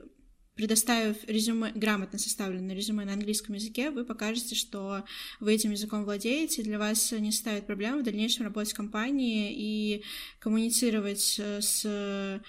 предоставив 0.57 1.17
резюме, 1.27 1.71
грамотно 1.73 2.19
составленное 2.19 2.75
резюме 2.75 3.05
на 3.05 3.13
английском 3.13 3.55
языке, 3.55 3.91
вы 3.91 4.03
покажете, 4.03 4.55
что 4.55 5.03
вы 5.39 5.53
этим 5.53 5.71
языком 5.71 6.03
владеете, 6.03 6.63
для 6.63 6.79
вас 6.79 7.11
не 7.11 7.31
составит 7.31 7.67
проблем 7.67 7.99
в 7.99 8.03
дальнейшем 8.03 8.45
работать 8.45 8.73
в 8.73 8.75
компании 8.75 9.53
и 9.55 10.03
коммуницировать 10.39 11.39
э, 11.39 11.61
с 11.61 12.41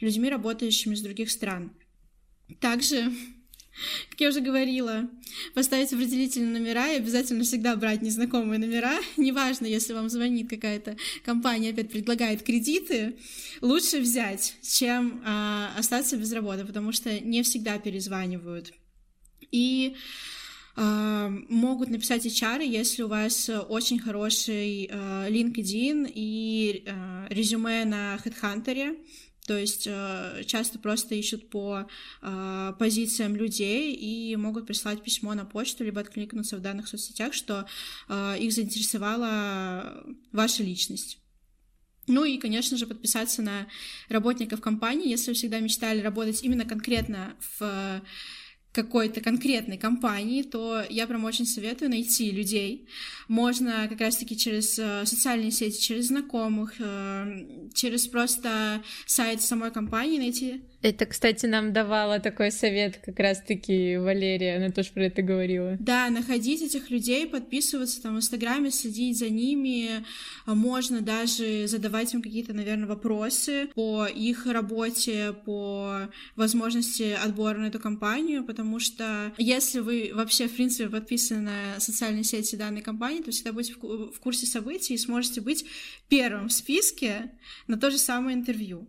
людьми, 0.00 0.30
работающими 0.30 0.94
с 0.94 1.02
других 1.02 1.30
стран. 1.30 1.72
Также, 2.60 3.12
как 4.10 4.20
я 4.20 4.28
уже 4.28 4.40
говорила, 4.40 5.08
поставить 5.54 5.92
определительные 5.92 6.58
номера 6.58 6.92
и 6.92 6.96
обязательно 6.96 7.44
всегда 7.44 7.74
брать 7.76 8.02
незнакомые 8.02 8.58
номера. 8.58 8.98
Неважно, 9.16 9.66
если 9.66 9.92
вам 9.92 10.08
звонит 10.08 10.48
какая-то 10.48 10.96
компания, 11.24 11.70
опять 11.70 11.90
предлагает 11.90 12.42
кредиты, 12.42 13.16
лучше 13.60 14.00
взять, 14.00 14.54
чем 14.62 15.22
а, 15.24 15.72
остаться 15.76 16.16
без 16.16 16.32
работы, 16.32 16.64
потому 16.64 16.92
что 16.92 17.18
не 17.20 17.42
всегда 17.42 17.78
перезванивают. 17.78 18.72
И 19.50 19.96
а, 20.74 21.28
могут 21.48 21.90
написать 21.90 22.26
HR, 22.26 22.64
если 22.64 23.02
у 23.02 23.08
вас 23.08 23.48
э, 23.48 23.58
очень 23.58 23.98
хороший 23.98 24.88
э, 24.90 25.28
LinkedIn 25.28 26.10
и 26.14 26.84
э, 26.86 27.26
резюме 27.28 27.84
на 27.84 28.16
HeadHunter, 28.24 28.96
то 29.46 29.58
есть 29.58 29.88
э, 29.90 30.44
часто 30.46 30.78
просто 30.78 31.14
ищут 31.16 31.50
по 31.50 31.88
э, 32.20 32.72
позициям 32.78 33.34
людей 33.34 33.92
и 33.92 34.36
могут 34.36 34.66
прислать 34.66 35.02
письмо 35.02 35.34
на 35.34 35.44
почту, 35.44 35.84
либо 35.84 36.00
откликнуться 36.00 36.56
в 36.56 36.60
данных 36.60 36.86
соцсетях, 36.86 37.34
что 37.34 37.66
э, 38.08 38.36
их 38.38 38.52
заинтересовала 38.52 40.04
ваша 40.30 40.62
личность. 40.62 41.18
Ну 42.06 42.24
и, 42.24 42.38
конечно 42.38 42.76
же, 42.76 42.86
подписаться 42.86 43.42
на 43.42 43.66
работников 44.08 44.60
компании, 44.60 45.10
если 45.10 45.30
вы 45.30 45.34
всегда 45.34 45.58
мечтали 45.58 46.00
работать 46.00 46.42
именно 46.42 46.64
конкретно 46.64 47.36
в 47.58 48.02
какой-то 48.72 49.20
конкретной 49.20 49.76
компании, 49.76 50.42
то 50.42 50.82
я 50.88 51.06
прям 51.06 51.24
очень 51.24 51.46
советую 51.46 51.90
найти 51.90 52.30
людей. 52.30 52.88
Можно 53.28 53.86
как 53.88 54.00
раз-таки 54.00 54.36
через 54.36 54.78
э, 54.78 55.04
социальные 55.04 55.50
сети, 55.50 55.80
через 55.80 56.06
знакомых, 56.06 56.74
э, 56.78 57.68
через 57.74 58.06
просто 58.06 58.82
сайт 59.06 59.42
самой 59.42 59.70
компании 59.70 60.18
найти 60.18 60.62
Это, 60.82 61.06
кстати, 61.06 61.46
нам 61.46 61.72
давала 61.72 62.18
такой 62.18 62.50
совет 62.50 63.00
как 63.04 63.18
раз-таки 63.20 63.96
Валерия, 63.98 64.56
она 64.56 64.70
тоже 64.70 64.90
про 64.90 65.04
это 65.04 65.22
говорила. 65.22 65.76
Да, 65.78 66.10
находить 66.10 66.60
этих 66.60 66.90
людей, 66.90 67.26
подписываться 67.26 68.02
там 68.02 68.14
в 68.14 68.18
Инстаграме, 68.18 68.72
следить 68.72 69.16
за 69.16 69.28
ними, 69.28 70.04
можно 70.44 71.00
даже 71.00 71.68
задавать 71.68 72.12
им 72.14 72.20
какие-то, 72.20 72.52
наверное, 72.52 72.88
вопросы 72.88 73.68
по 73.74 74.06
их 74.06 74.46
работе, 74.46 75.34
по 75.44 76.08
возможности 76.34 77.12
отбора 77.12 77.58
на 77.58 77.66
эту 77.66 77.78
компанию, 77.78 78.42
потому 78.42 78.80
что 78.80 79.32
если 79.38 79.78
вы 79.78 80.10
вообще, 80.12 80.48
в 80.48 80.56
принципе, 80.56 80.88
подписаны 80.88 81.42
на 81.42 81.80
социальные 81.80 82.24
сети 82.24 82.56
данной 82.56 82.82
компании, 82.82 83.22
то 83.22 83.30
всегда 83.30 83.52
будете 83.52 83.74
в 83.74 84.18
курсе 84.18 84.46
событий 84.46 84.94
и 84.94 84.98
сможете 84.98 85.40
быть 85.40 85.64
первым 86.08 86.48
в 86.48 86.52
списке 86.52 87.30
на 87.68 87.78
то 87.78 87.90
же 87.90 87.98
самое 87.98 88.36
интервью. 88.36 88.88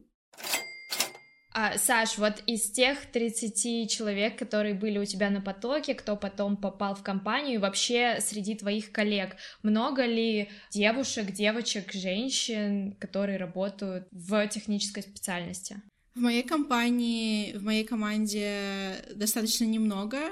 А, 1.56 1.78
Саш, 1.78 2.18
вот 2.18 2.42
из 2.48 2.72
тех 2.72 3.06
30 3.12 3.90
человек, 3.90 4.38
которые 4.40 4.74
были 4.74 4.98
у 4.98 5.06
тебя 5.06 5.30
на 5.30 5.40
потоке, 5.40 5.94
кто 5.94 6.16
потом 6.16 6.58
попал 6.58 6.96
в 6.96 7.04
компанию, 7.04 7.60
вообще 7.60 8.18
среди 8.22 8.56
твоих 8.56 8.92
коллег, 8.92 9.36
много 9.62 10.06
ли 10.06 10.50
девушек, 10.72 11.32
девочек, 11.32 11.94
женщин, 11.94 12.96
которые 13.00 13.38
работают 13.38 14.08
в 14.12 14.48
технической 14.48 15.04
специальности? 15.04 15.80
В 16.16 16.22
моей 16.22 16.44
компании, 16.44 17.54
в 17.54 17.64
моей 17.64 17.84
команде 17.84 18.96
достаточно 19.16 19.66
немного, 19.66 20.32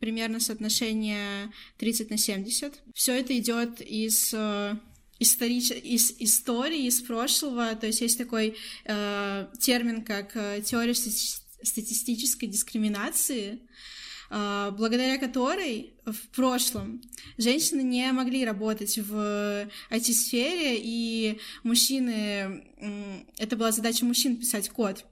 примерно 0.00 0.38
соотношение 0.38 1.50
30 1.78 2.10
на 2.10 2.18
70. 2.18 2.74
Все 2.94 3.18
это 3.18 3.36
идет 3.38 3.80
из 3.80 4.32
э, 4.34 4.76
историч... 5.18 5.70
из 5.70 6.12
истории, 6.18 6.86
из 6.86 7.00
прошлого. 7.00 7.74
То 7.74 7.86
есть 7.86 8.00
есть 8.00 8.18
такой 8.18 8.56
э, 8.84 9.46
термин, 9.58 10.04
как 10.04 10.36
э, 10.36 10.62
теория 10.64 10.94
статистической 10.94 12.48
дискриминации, 12.48 13.60
э, 14.30 14.70
благодаря 14.76 15.18
которой 15.18 15.94
в 16.04 16.28
прошлом 16.34 17.02
женщины 17.36 17.82
не 17.82 18.10
могли 18.12 18.44
работать 18.44 18.98
в 18.98 19.68
IT-сфере, 19.90 20.78
и 20.80 21.38
мужчины... 21.62 22.64
Это 23.38 23.56
была 23.56 23.72
задача 23.72 24.04
мужчин 24.04 24.36
писать 24.36 24.68
код. 24.68 25.04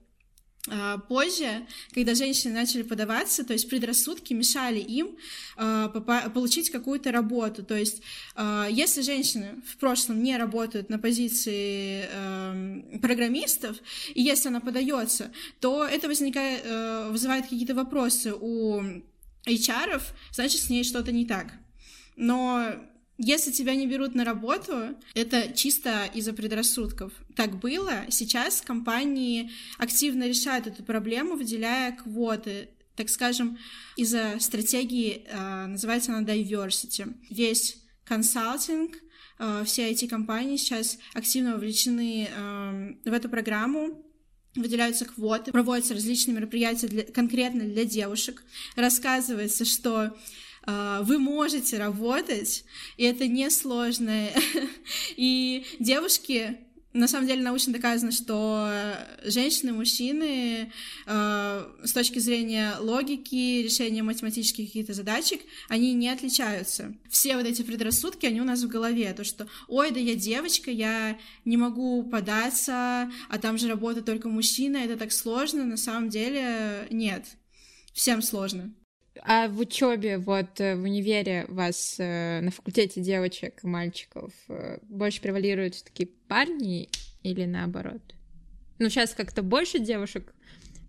А, 0.69 0.97
позже, 0.97 1.65
когда 1.93 2.13
женщины 2.13 2.53
начали 2.53 2.81
подаваться, 2.81 3.43
то 3.45 3.53
есть 3.53 3.69
предрассудки 3.69 4.33
мешали 4.33 4.79
им 4.79 5.17
э, 5.57 5.89
получить 6.33 6.69
какую-то 6.69 7.11
работу. 7.11 7.63
То 7.63 7.75
есть, 7.75 8.01
э, 8.35 8.67
если 8.69 9.01
женщины 9.01 9.61
в 9.65 9.77
прошлом 9.77 10.21
не 10.21 10.37
работают 10.37 10.89
на 10.89 10.99
позиции 10.99 12.05
э, 12.11 12.99
программистов, 13.01 13.77
и 14.13 14.21
если 14.21 14.49
она 14.49 14.59
подается, 14.59 15.31
то 15.59 15.85
это 15.85 16.07
возникает, 16.07 16.61
э, 16.65 17.09
вызывает 17.11 17.43
какие-то 17.43 17.73
вопросы 17.73 18.33
у 18.33 18.81
HR, 19.45 20.01
значит, 20.31 20.61
с 20.61 20.69
ней 20.69 20.83
что-то 20.83 21.13
не 21.13 21.25
так. 21.25 21.53
Но 22.17 22.73
если 23.17 23.51
тебя 23.51 23.75
не 23.75 23.87
берут 23.87 24.15
на 24.15 24.23
работу, 24.23 24.95
это 25.15 25.51
чисто 25.53 26.05
из-за 26.13 26.33
предрассудков. 26.33 27.11
Так 27.35 27.59
было. 27.59 28.05
Сейчас 28.09 28.61
компании 28.61 29.51
активно 29.77 30.27
решают 30.27 30.67
эту 30.67 30.83
проблему, 30.83 31.35
выделяя 31.35 31.91
квоты 31.91 32.69
так 32.97 33.09
скажем, 33.09 33.59
из-за 33.95 34.39
стратегии, 34.39 35.23
э, 35.27 35.65
называется 35.67 36.11
она 36.11 36.27
diversity. 36.27 37.13
Весь 37.29 37.77
консалтинг, 38.03 38.95
э, 39.37 39.63
все 39.65 39.89
эти 39.89 40.07
компании 40.07 40.57
сейчас 40.57 40.97
активно 41.13 41.53
вовлечены 41.53 42.27
э, 42.27 42.93
в 43.05 43.13
эту 43.13 43.29
программу, 43.29 44.03
выделяются 44.55 45.05
квоты, 45.05 45.51
проводятся 45.51 45.93
различные 45.93 46.35
мероприятия 46.35 46.87
для, 46.87 47.03
конкретно 47.03 47.65
для 47.65 47.85
девушек, 47.85 48.43
рассказывается, 48.75 49.63
что 49.63 50.17
вы 50.67 51.17
можете 51.17 51.77
работать, 51.77 52.65
и 52.97 53.03
это 53.03 53.27
несложно. 53.27 54.27
И 55.15 55.65
девушки 55.79 56.57
на 56.97 57.07
самом 57.07 57.27
деле 57.27 57.43
научно 57.43 57.73
доказано, 57.73 58.11
что 58.11 58.95
женщины, 59.23 59.71
мужчины 59.71 60.71
э, 61.05 61.67
с 61.83 61.93
точки 61.93 62.19
зрения 62.19 62.75
логики, 62.79 63.61
решения 63.63 64.03
математических 64.03 64.65
каких-то 64.67 64.93
задачек, 64.93 65.41
они 65.69 65.93
не 65.93 66.09
отличаются. 66.09 66.95
Все 67.09 67.37
вот 67.37 67.45
эти 67.45 67.61
предрассудки, 67.61 68.25
они 68.25 68.41
у 68.41 68.45
нас 68.45 68.63
в 68.63 68.67
голове. 68.67 69.13
То, 69.13 69.23
что, 69.23 69.47
ой, 69.67 69.91
да 69.91 69.99
я 69.99 70.15
девочка, 70.15 70.71
я 70.71 71.17
не 71.45 71.57
могу 71.57 72.03
податься, 72.03 73.11
а 73.29 73.37
там 73.39 73.57
же 73.57 73.67
работают 73.67 74.05
только 74.05 74.27
мужчины, 74.27 74.77
это 74.77 74.97
так 74.97 75.11
сложно. 75.11 75.65
На 75.65 75.77
самом 75.77 76.09
деле 76.09 76.87
нет. 76.89 77.25
Всем 77.93 78.21
сложно. 78.21 78.73
А 79.23 79.47
в 79.47 79.59
учебе, 79.59 80.17
вот 80.17 80.59
э, 80.59 80.75
в 80.75 80.83
универе 80.83 81.45
вас 81.47 81.95
э, 81.99 82.41
на 82.41 82.51
факультете 82.51 83.01
девочек 83.01 83.63
и 83.63 83.67
мальчиков 83.67 84.33
э, 84.47 84.79
больше 84.83 85.21
превалируют 85.21 85.75
все-таки 85.75 86.05
парни 86.05 86.89
или 87.23 87.45
наоборот? 87.45 88.01
Ну, 88.79 88.89
сейчас 88.89 89.13
как-то 89.13 89.41
больше 89.43 89.79
девушек 89.79 90.33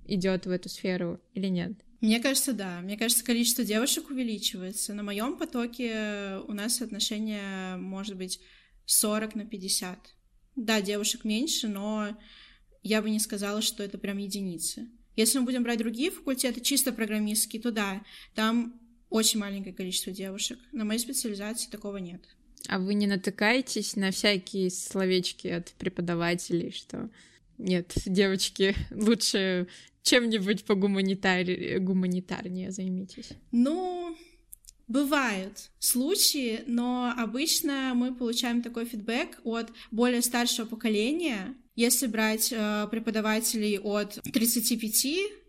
идет 0.07 0.47
в 0.47 0.51
эту 0.51 0.69
сферу 0.69 1.21
или 1.35 1.49
нет? 1.49 1.73
Мне 2.01 2.21
кажется, 2.21 2.53
да. 2.53 2.81
Мне 2.81 2.97
кажется, 2.97 3.25
количество 3.25 3.65
девушек 3.65 4.11
увеличивается. 4.11 4.95
На 4.95 5.03
моем 5.03 5.37
потоке 5.37 6.39
у 6.47 6.53
нас 6.53 6.81
отношение 6.81 7.77
может 7.77 8.17
быть 8.17 8.41
40 8.87 9.35
на 9.35 9.45
50. 9.45 9.99
Да, 10.57 10.81
девушек 10.81 11.25
меньше, 11.25 11.69
но 11.69 12.17
я 12.83 13.03
бы 13.03 13.11
не 13.11 13.21
сказала, 13.21 13.63
что 13.63 13.83
это 13.83 13.99
прям 13.99 14.19
единицы. 14.19 14.89
Если 15.19 15.41
мы 15.41 15.47
будем 15.47 15.65
брать 15.65 15.81
другие 15.81 16.13
факультеты, 16.13 16.61
чисто 16.61 16.93
программистские, 16.93 17.61
то 17.61 17.73
да, 17.73 18.03
там 18.37 18.81
очень 19.11 19.41
маленькое 19.41 19.75
количество 19.75 20.13
девушек. 20.13 20.61
На 20.71 20.85
моей 20.85 21.01
специализации 21.01 21.69
такого 21.69 21.97
нет. 21.97 22.23
А 22.69 22.79
вы 22.79 22.95
не 22.95 23.09
натыкаетесь 23.09 23.97
на 23.97 24.13
всякие 24.13 24.71
словечки 24.71 25.49
от 25.49 25.73
преподавателей, 25.73 26.71
что 26.71 27.11
нет, 27.59 27.93
девочки, 28.07 28.77
лучше 28.93 29.67
чем-нибудь 30.03 30.65
по 30.65 30.77
гуманитар... 30.77 31.45
гуманитарнее 31.81 32.71
займитесь? 32.71 33.31
Ну, 33.51 34.17
Бывают 34.89 35.71
случаи, 35.81 36.63
но 36.67 37.13
обычно 37.15 37.93
мы 37.95 38.15
получаем 38.15 38.63
такой 38.63 38.87
фидбэк 38.87 39.39
от 39.45 39.71
более 39.91 40.23
старшего 40.23 40.65
поколения, 40.65 41.55
если 41.79 42.09
брать 42.09 42.53
э, 42.53 42.89
преподавателей 42.91 43.79
от 43.79 44.19
35 44.33 45.07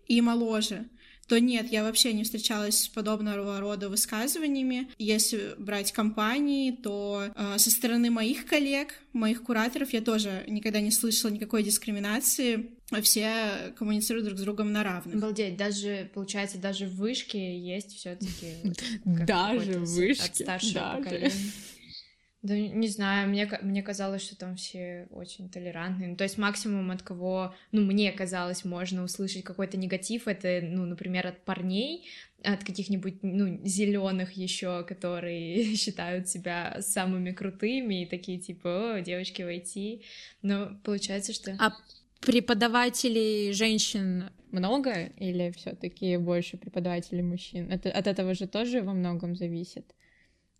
и 0.07 0.21
моложе, 0.21 0.85
то 1.27 1.39
нет, 1.39 1.71
я 1.71 1.81
вообще 1.81 2.13
не 2.13 2.23
встречалась 2.23 2.83
с 2.83 2.87
подобного 2.87 3.59
рода 3.59 3.89
высказываниями. 3.89 4.89
Если 4.99 5.55
брать 5.57 5.91
компании, 5.91 6.69
то 6.71 7.23
э, 7.35 7.57
со 7.57 7.71
стороны 7.71 8.11
моих 8.11 8.45
коллег, 8.45 8.93
моих 9.11 9.41
кураторов, 9.41 9.91
я 9.91 10.01
тоже 10.01 10.43
никогда 10.47 10.81
не 10.81 10.91
слышала 10.91 11.31
никакой 11.31 11.63
дискриминации. 11.63 12.73
Все 13.01 13.73
коммуницируют 13.75 14.27
друг 14.27 14.37
с 14.37 14.43
другом 14.43 14.71
на 14.71 14.83
равных. 14.83 15.15
Обалдеть, 15.15 15.57
даже, 15.57 16.11
получается, 16.13 16.59
даже 16.59 16.85
в 16.85 16.95
вышке 16.95 17.59
есть 17.59 17.97
все 17.97 18.15
таки 18.15 18.53
Даже 19.03 19.79
в 19.79 19.95
вышке? 19.95 20.25
От 20.25 20.35
старшего 20.35 20.95
поколения. 20.97 21.31
Да 22.41 22.57
не 22.57 22.87
знаю, 22.87 23.27
мне, 23.27 23.51
мне 23.61 23.83
казалось, 23.83 24.21
что 24.21 24.37
там 24.37 24.55
все 24.55 25.07
очень 25.11 25.49
толерантные. 25.49 26.07
Ну, 26.07 26.15
то 26.15 26.23
есть 26.23 26.37
максимум 26.37 26.89
от 26.89 27.01
кого, 27.01 27.53
ну, 27.73 27.81
мне 27.81 28.13
казалось, 28.13 28.63
можно 28.63 29.03
услышать 29.03 29.43
какой-то 29.43 29.75
негатив, 29.75 30.25
это, 30.25 30.61
ну, 30.63 30.85
например, 30.85 31.27
от 31.27 31.43
парней, 31.43 32.07
от 32.41 32.63
каких-нибудь, 32.63 33.23
ну, 33.23 33.59
зеленых 33.65 34.31
еще, 34.33 34.85
которые 34.85 35.75
считают 35.75 36.29
себя 36.29 36.77
самыми 36.79 37.31
крутыми 37.31 38.03
и 38.03 38.05
такие, 38.05 38.39
типа, 38.39 38.95
о, 38.95 39.01
девочки 39.01 39.41
войти. 39.41 40.03
Но 40.41 40.79
получается, 40.85 41.33
что... 41.33 41.57
А 41.59 41.73
преподавателей 42.21 43.51
женщин 43.51 44.29
много 44.51 45.07
или 45.17 45.51
все-таки 45.57 46.15
больше 46.15 46.55
преподавателей 46.55 47.21
мужчин? 47.21 47.69
Это, 47.69 47.91
от 47.91 48.07
этого 48.07 48.33
же 48.33 48.47
тоже 48.47 48.81
во 48.81 48.93
многом 48.93 49.35
зависит, 49.35 49.93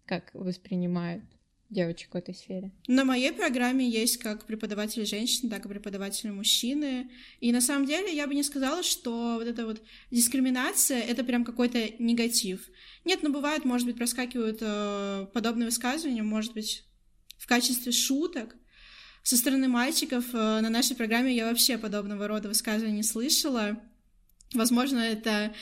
как 0.06 0.30
воспринимают 0.34 1.24
девочек 1.70 2.14
в 2.14 2.18
этой 2.18 2.34
сфере? 2.34 2.72
На 2.88 3.04
моей 3.04 3.32
программе 3.32 3.88
есть 3.88 4.18
как 4.18 4.46
преподаватели 4.46 5.04
женщины, 5.04 5.50
так 5.50 5.66
и 5.66 5.70
преподаватели 5.70 6.32
мужчины. 6.32 7.12
И 7.40 7.52
на 7.52 7.62
самом 7.62 7.86
деле 7.86 8.16
я 8.16 8.28
бы 8.28 8.36
не 8.36 8.44
сказала, 8.44 8.84
что 8.84 9.36
вот 9.36 9.48
эта 9.48 9.66
вот 9.66 9.82
дискриминация— 10.12 11.00
это 11.08 11.24
прям 11.24 11.46
какой-то 11.46 11.80
негатив. 12.00 12.68
Нет, 13.06 13.20
ну 13.22 13.32
бывает, 13.32 13.66
может 13.66 13.88
быть, 13.88 13.98
проскакивают 13.98 14.60
э, 14.62 15.28
подобные 15.34 15.66
высказывания, 15.66 16.24
может 16.24 16.54
быть, 16.54 16.84
в 17.38 17.48
качестве 17.48 17.92
шуток. 17.92 18.56
Со 19.24 19.38
стороны 19.38 19.68
мальчиков 19.68 20.26
э, 20.34 20.60
на 20.62 20.70
нашей 20.70 20.96
программе 20.96 21.36
я 21.36 21.48
вообще 21.48 21.78
подобного 21.78 22.28
рода 22.28 22.48
высказывания 22.48 22.98
не 22.98 23.04
слышала. 23.04 23.80
Возможно, 24.54 24.98
это 24.98 25.54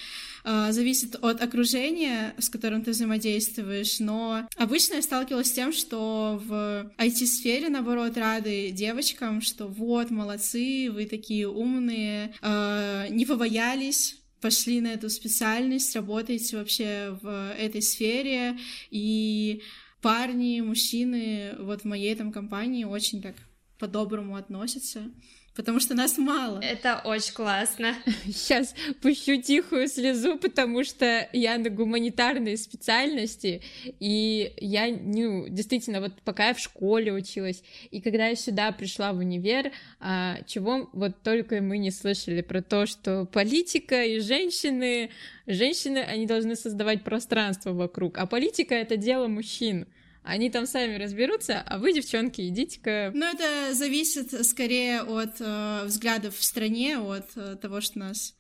зависит 0.70 1.16
от 1.22 1.42
окружения, 1.42 2.34
с 2.38 2.50
которым 2.50 2.84
ты 2.84 2.92
взаимодействуешь, 2.92 4.00
но 4.00 4.48
обычно 4.56 4.96
я 4.96 5.02
сталкивалась 5.02 5.48
с 5.48 5.52
тем, 5.52 5.74
что 5.74 6.42
в 6.44 6.92
IT-сфере, 6.98 7.70
наоборот, 7.70 8.18
рады 8.18 8.72
девочкам, 8.72 9.42
что 9.42 9.68
вот, 9.68 10.10
молодцы, 10.10 10.90
вы 10.92 11.06
такие 11.06 11.50
умные, 11.50 12.34
э, 12.42 13.08
не 13.10 13.26
побоялись 13.26 14.18
пошли 14.42 14.82
на 14.82 14.88
эту 14.88 15.10
специальность, 15.10 15.96
работаете 15.96 16.58
вообще 16.58 17.18
в 17.22 17.54
этой 17.58 17.82
сфере, 17.82 18.58
и 18.92 19.62
парни, 20.02 20.62
мужчины 20.62 21.56
вот 21.60 21.82
в 21.82 21.86
моей 21.86 22.16
там 22.16 22.32
компании 22.32 22.84
очень 22.84 23.22
так 23.22 23.36
по-доброму 23.80 24.36
относятся 24.36 25.12
потому 25.58 25.80
что 25.80 25.96
нас 25.96 26.18
мало. 26.20 26.60
Это 26.62 27.02
очень 27.04 27.34
классно. 27.34 27.96
Сейчас 28.26 28.76
пущу 29.02 29.42
тихую 29.42 29.88
слезу, 29.88 30.38
потому 30.38 30.84
что 30.84 31.28
я 31.34 31.58
на 31.58 31.70
гуманитарной 31.70 32.58
специальности, 32.58 33.64
и 34.00 34.54
я, 34.58 34.88
ну, 34.88 35.48
действительно, 35.50 36.00
вот 36.00 36.14
пока 36.24 36.50
я 36.50 36.54
в 36.54 36.60
школе 36.60 37.12
училась, 37.12 37.64
и 37.90 38.00
когда 38.00 38.28
я 38.28 38.36
сюда 38.36 38.72
пришла 38.72 39.12
в 39.12 39.18
универ, 39.18 39.72
а, 40.00 40.38
чего 40.46 40.90
вот 40.94 41.24
только 41.24 41.60
мы 41.60 41.80
не 41.80 41.90
слышали 41.90 42.42
про 42.42 42.62
то, 42.62 42.86
что 42.86 43.26
политика 43.26 44.04
и 44.04 44.20
женщины, 44.20 45.10
женщины, 45.48 45.98
они 45.98 46.28
должны 46.28 46.56
создавать 46.56 47.04
пространство 47.04 47.74
вокруг, 47.74 48.20
а 48.20 48.28
политика— 48.28 48.76
это 48.76 48.96
дело 48.96 49.28
мужчин. 49.28 49.88
Они 50.28 50.50
там 50.50 50.68
сами 50.68 51.02
разберутся, 51.02 51.64
а 51.66 51.78
вы, 51.78 51.94
девчонки, 51.94 52.46
идите-ка... 52.50 53.12
Ну, 53.14 53.26
это 53.26 53.74
зависит 53.74 54.46
скорее 54.46 55.02
от 55.04 55.40
э, 55.40 55.86
взглядов 55.86 56.36
в 56.36 56.44
стране, 56.44 57.00
от 57.00 57.30
э, 57.38 57.56
того, 57.56 57.80
что 57.80 58.00
у 58.00 58.04
нас 58.04 58.36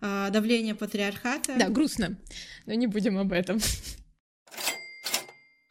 э, 0.00 0.28
давление 0.30 0.74
патриархата. 0.74 1.56
Да, 1.58 1.68
грустно, 1.68 2.16
но 2.64 2.72
не 2.72 2.86
будем 2.86 3.18
об 3.18 3.32
этом. 3.32 3.58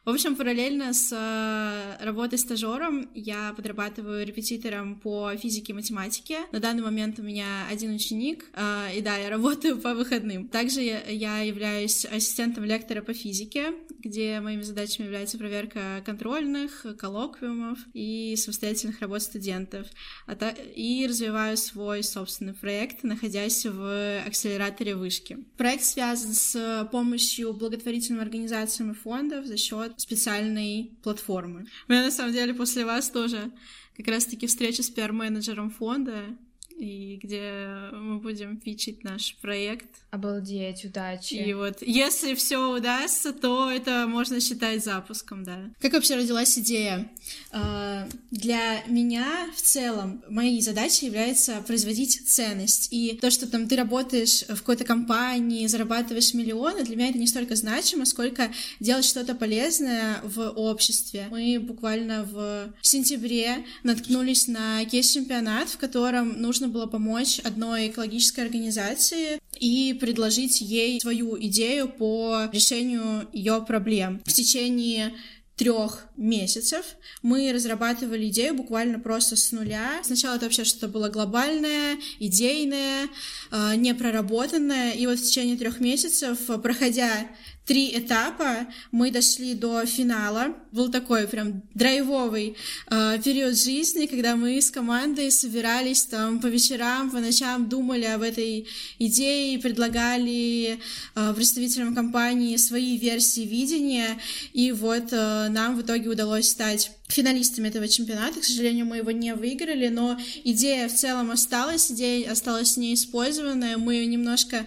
В 0.06 0.10
общем, 0.12 0.36
параллельно 0.36 0.94
с 0.94 1.12
э, 1.12 2.06
работой 2.06 2.38
стажером 2.38 3.10
я 3.16 3.54
подрабатываю 3.58 4.24
репетитором 4.24 5.00
по 5.00 5.36
физике 5.36 5.74
и 5.74 5.76
математике. 5.76 6.42
На 6.52 6.60
данный 6.60 6.84
момент 6.84 7.18
у 7.18 7.24
меня 7.24 7.66
один 7.72 7.96
ученик, 7.96 8.46
э, 8.54 8.98
и 8.98 9.02
да, 9.02 9.18
я 9.18 9.32
работаю 9.32 9.80
по 9.80 9.96
выходным. 9.96 10.48
Также 10.48 10.82
я 10.82 11.40
являюсь 11.40 12.06
ассистентом 12.06 12.66
лектора 12.66 13.02
по 13.02 13.16
физике, 13.16 13.74
где 13.98 14.40
моими 14.42 14.62
задачами 14.62 15.06
является 15.06 15.40
проверка 15.40 16.04
контрольных, 16.06 16.86
коллоквиумов 17.00 17.80
и 17.96 18.36
самостоятельных 18.36 19.02
работ 19.02 19.24
студентов. 19.24 19.88
А 20.28 20.36
и 20.76 21.08
развиваю 21.10 21.58
свой 21.58 22.04
собственный 22.04 22.54
проект, 22.54 23.02
находясь 23.02 23.66
в 23.66 24.22
акселераторе 24.24 24.96
вышки. 24.96 25.40
Проект 25.58 25.84
связан 25.84 26.36
с 26.36 26.88
помощью 26.92 27.54
благотворительным 27.54 28.22
организациям 28.22 28.92
и 28.92 28.94
фондов 28.94 29.48
за 29.48 29.58
счет 29.58 29.95
специальной 29.98 30.92
платформы. 31.04 31.68
У 31.88 31.92
меня 31.92 32.04
на 32.04 32.12
самом 32.12 32.34
деле 32.34 32.54
после 32.54 32.86
вас 32.86 33.10
тоже 33.10 33.52
как 33.96 34.08
раз-таки 34.08 34.48
встреча 34.48 34.84
с 34.84 34.90
пиар-менеджером 34.90 35.70
фонда, 35.70 36.38
и 36.78 37.20
где 37.22 37.68
мы 37.94 38.20
будем 38.20 38.58
пичить 38.58 39.04
наш 39.04 39.36
проект. 39.42 39.88
Обалдеть, 40.12 40.86
удачи. 40.86 41.36
И 41.36 41.54
вот, 41.54 41.82
если 41.82 42.36
все 42.36 42.76
удастся, 42.76 43.34
то 43.34 43.70
это 43.70 44.06
можно 44.08 44.40
считать 44.40 44.84
запуском, 44.84 45.44
да. 45.44 45.70
Как 45.80 45.94
вообще 45.94 46.16
родилась 46.16 46.58
идея? 46.58 47.10
А, 47.52 48.08
для 48.32 48.84
меня 48.88 49.48
в 49.56 49.62
целом 49.62 50.24
моей 50.30 50.62
задачей 50.62 51.08
является 51.08 51.62
производить 51.62 52.28
ценность. 52.28 52.90
И 52.92 53.18
то, 53.22 53.32
что 53.32 53.48
там 53.48 53.68
ты 53.68 53.76
работаешь 53.76 54.44
в 54.44 54.58
какой-то 54.58 54.84
компании, 54.84 55.68
зарабатываешь 55.68 56.34
миллионы, 56.34 56.84
для 56.84 56.96
меня 56.96 57.10
это 57.10 57.18
не 57.18 57.28
столько 57.28 57.56
значимо, 57.56 58.06
сколько 58.06 58.52
делать 58.80 59.06
что-то 59.06 59.36
полезное 59.36 60.20
в 60.24 60.50
обществе. 60.50 61.28
Мы 61.32 61.60
буквально 61.60 62.24
в 62.24 62.74
сентябре 62.82 63.66
наткнулись 63.84 64.48
на 64.48 64.84
кейс-чемпионат, 64.86 65.70
в 65.70 65.78
котором 65.78 66.42
нужно 66.42 66.65
нужно 66.66 66.80
было 66.80 66.88
помочь 66.88 67.40
одной 67.40 67.88
экологической 67.88 68.42
организации 68.42 69.40
и 69.60 69.94
предложить 70.00 70.62
ей 70.62 71.00
свою 71.00 71.38
идею 71.40 71.88
по 71.88 72.50
решению 72.52 73.28
ее 73.34 73.64
проблем. 73.66 74.22
В 74.26 74.34
течение 74.34 75.14
трех 75.56 76.08
месяцев 76.18 76.86
мы 77.22 77.54
разрабатывали 77.54 78.28
идею 78.28 78.56
буквально 78.56 79.00
просто 79.00 79.36
с 79.36 79.52
нуля. 79.52 80.02
Сначала 80.04 80.36
это 80.36 80.46
вообще 80.46 80.66
что-то 80.66 80.90
было 80.90 81.10
глобальное, 81.10 81.98
идейное, 82.20 83.08
э, 83.52 83.76
непроработанное. 83.76 84.92
И 84.92 85.06
вот 85.08 85.20
в 85.20 85.24
течение 85.24 85.56
трех 85.56 85.80
месяцев, 85.80 86.38
проходя 86.62 87.28
три 87.66 87.98
этапа 87.98 88.68
мы 88.92 89.12
дошли 89.12 89.56
до 89.56 89.86
финала. 89.86 90.56
Был 90.72 90.92
такой 90.92 91.28
прям 91.28 91.64
драйвовый 91.74 92.56
э, 92.90 93.20
период 93.24 93.58
жизни, 93.58 94.06
когда 94.06 94.36
мы 94.36 94.62
с 94.62 94.70
командой 94.70 95.32
собирались 95.32 96.04
там 96.04 96.40
по 96.40 96.48
вечерам, 96.48 97.10
по 97.10 97.20
ночам, 97.20 97.68
думали 97.68 98.06
об 98.06 98.22
этой 98.22 98.68
идее, 99.00 99.60
предлагали 99.60 100.80
э, 101.16 101.34
представителям 101.34 101.96
компании 101.96 102.58
свои 102.58 102.98
версии 102.98 103.42
видения, 103.42 104.20
и 104.54 104.72
вот 104.72 105.12
э, 105.12 105.48
нам 105.50 105.78
в 105.78 105.82
итоге 105.82 106.10
удалось 106.10 106.50
стать 106.50 106.92
финалистами 107.08 107.70
этого 107.70 107.88
чемпионата. 107.88 108.40
К 108.40 108.44
сожалению, 108.44 108.86
мы 108.86 108.98
его 108.98 109.12
не 109.12 109.34
выиграли, 109.34 109.88
но 109.90 110.20
идея 110.44 110.88
в 110.88 110.94
целом 110.94 111.32
осталась, 111.32 111.92
идея 111.92 112.32
осталась 112.32 112.78
неиспользованная, 112.78 113.78
мы 113.78 113.96
ее 113.96 114.06
немножко 114.08 114.66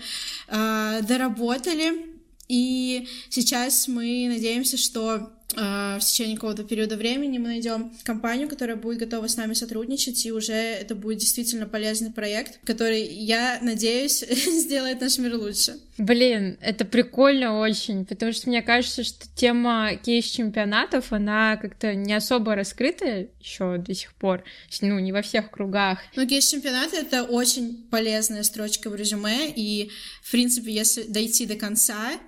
э, 0.48 1.00
доработали, 1.02 2.07
и 2.48 3.06
сейчас 3.28 3.88
мы 3.88 4.26
надеемся, 4.28 4.76
что 4.76 5.30
в 5.54 6.00
течение 6.00 6.36
какого-то 6.36 6.62
периода 6.62 6.96
времени 6.96 7.38
мы 7.38 7.48
найдем 7.48 7.90
компанию, 8.04 8.48
которая 8.48 8.76
будет 8.76 8.98
готова 8.98 9.28
с 9.28 9.36
нами 9.36 9.54
сотрудничать, 9.54 10.24
и 10.26 10.32
уже 10.32 10.52
это 10.52 10.94
будет 10.94 11.18
действительно 11.18 11.66
полезный 11.66 12.10
проект, 12.10 12.60
который, 12.64 13.02
я 13.02 13.58
надеюсь, 13.62 14.20
сделает 14.28 15.00
наш 15.00 15.16
мир 15.18 15.36
лучше. 15.36 15.78
Блин, 15.96 16.58
это 16.60 16.84
прикольно 16.84 17.58
очень, 17.58 18.04
потому 18.04 18.32
что 18.32 18.48
мне 18.48 18.62
кажется, 18.62 19.02
что 19.02 19.26
тема 19.34 19.96
кейс-чемпионатов, 19.96 21.12
она 21.12 21.56
как-то 21.56 21.94
не 21.94 22.12
особо 22.12 22.54
раскрыта 22.54 23.26
еще 23.40 23.78
до 23.78 23.94
сих 23.94 24.14
пор, 24.14 24.44
ну, 24.82 24.98
не 24.98 25.12
во 25.12 25.22
всех 25.22 25.50
кругах. 25.50 26.00
Ну, 26.14 26.26
кейс-чемпионаты— 26.26 26.96
это 26.98 27.24
очень 27.24 27.88
полезная 27.90 28.42
строчка 28.42 28.90
в 28.90 28.94
резюме, 28.94 29.50
и, 29.54 29.90
в 30.22 30.30
принципе, 30.30 30.72
если 30.72 31.04
дойти 31.04 31.46
до 31.46 31.56
конца, 31.56 32.12
э, 32.12 32.18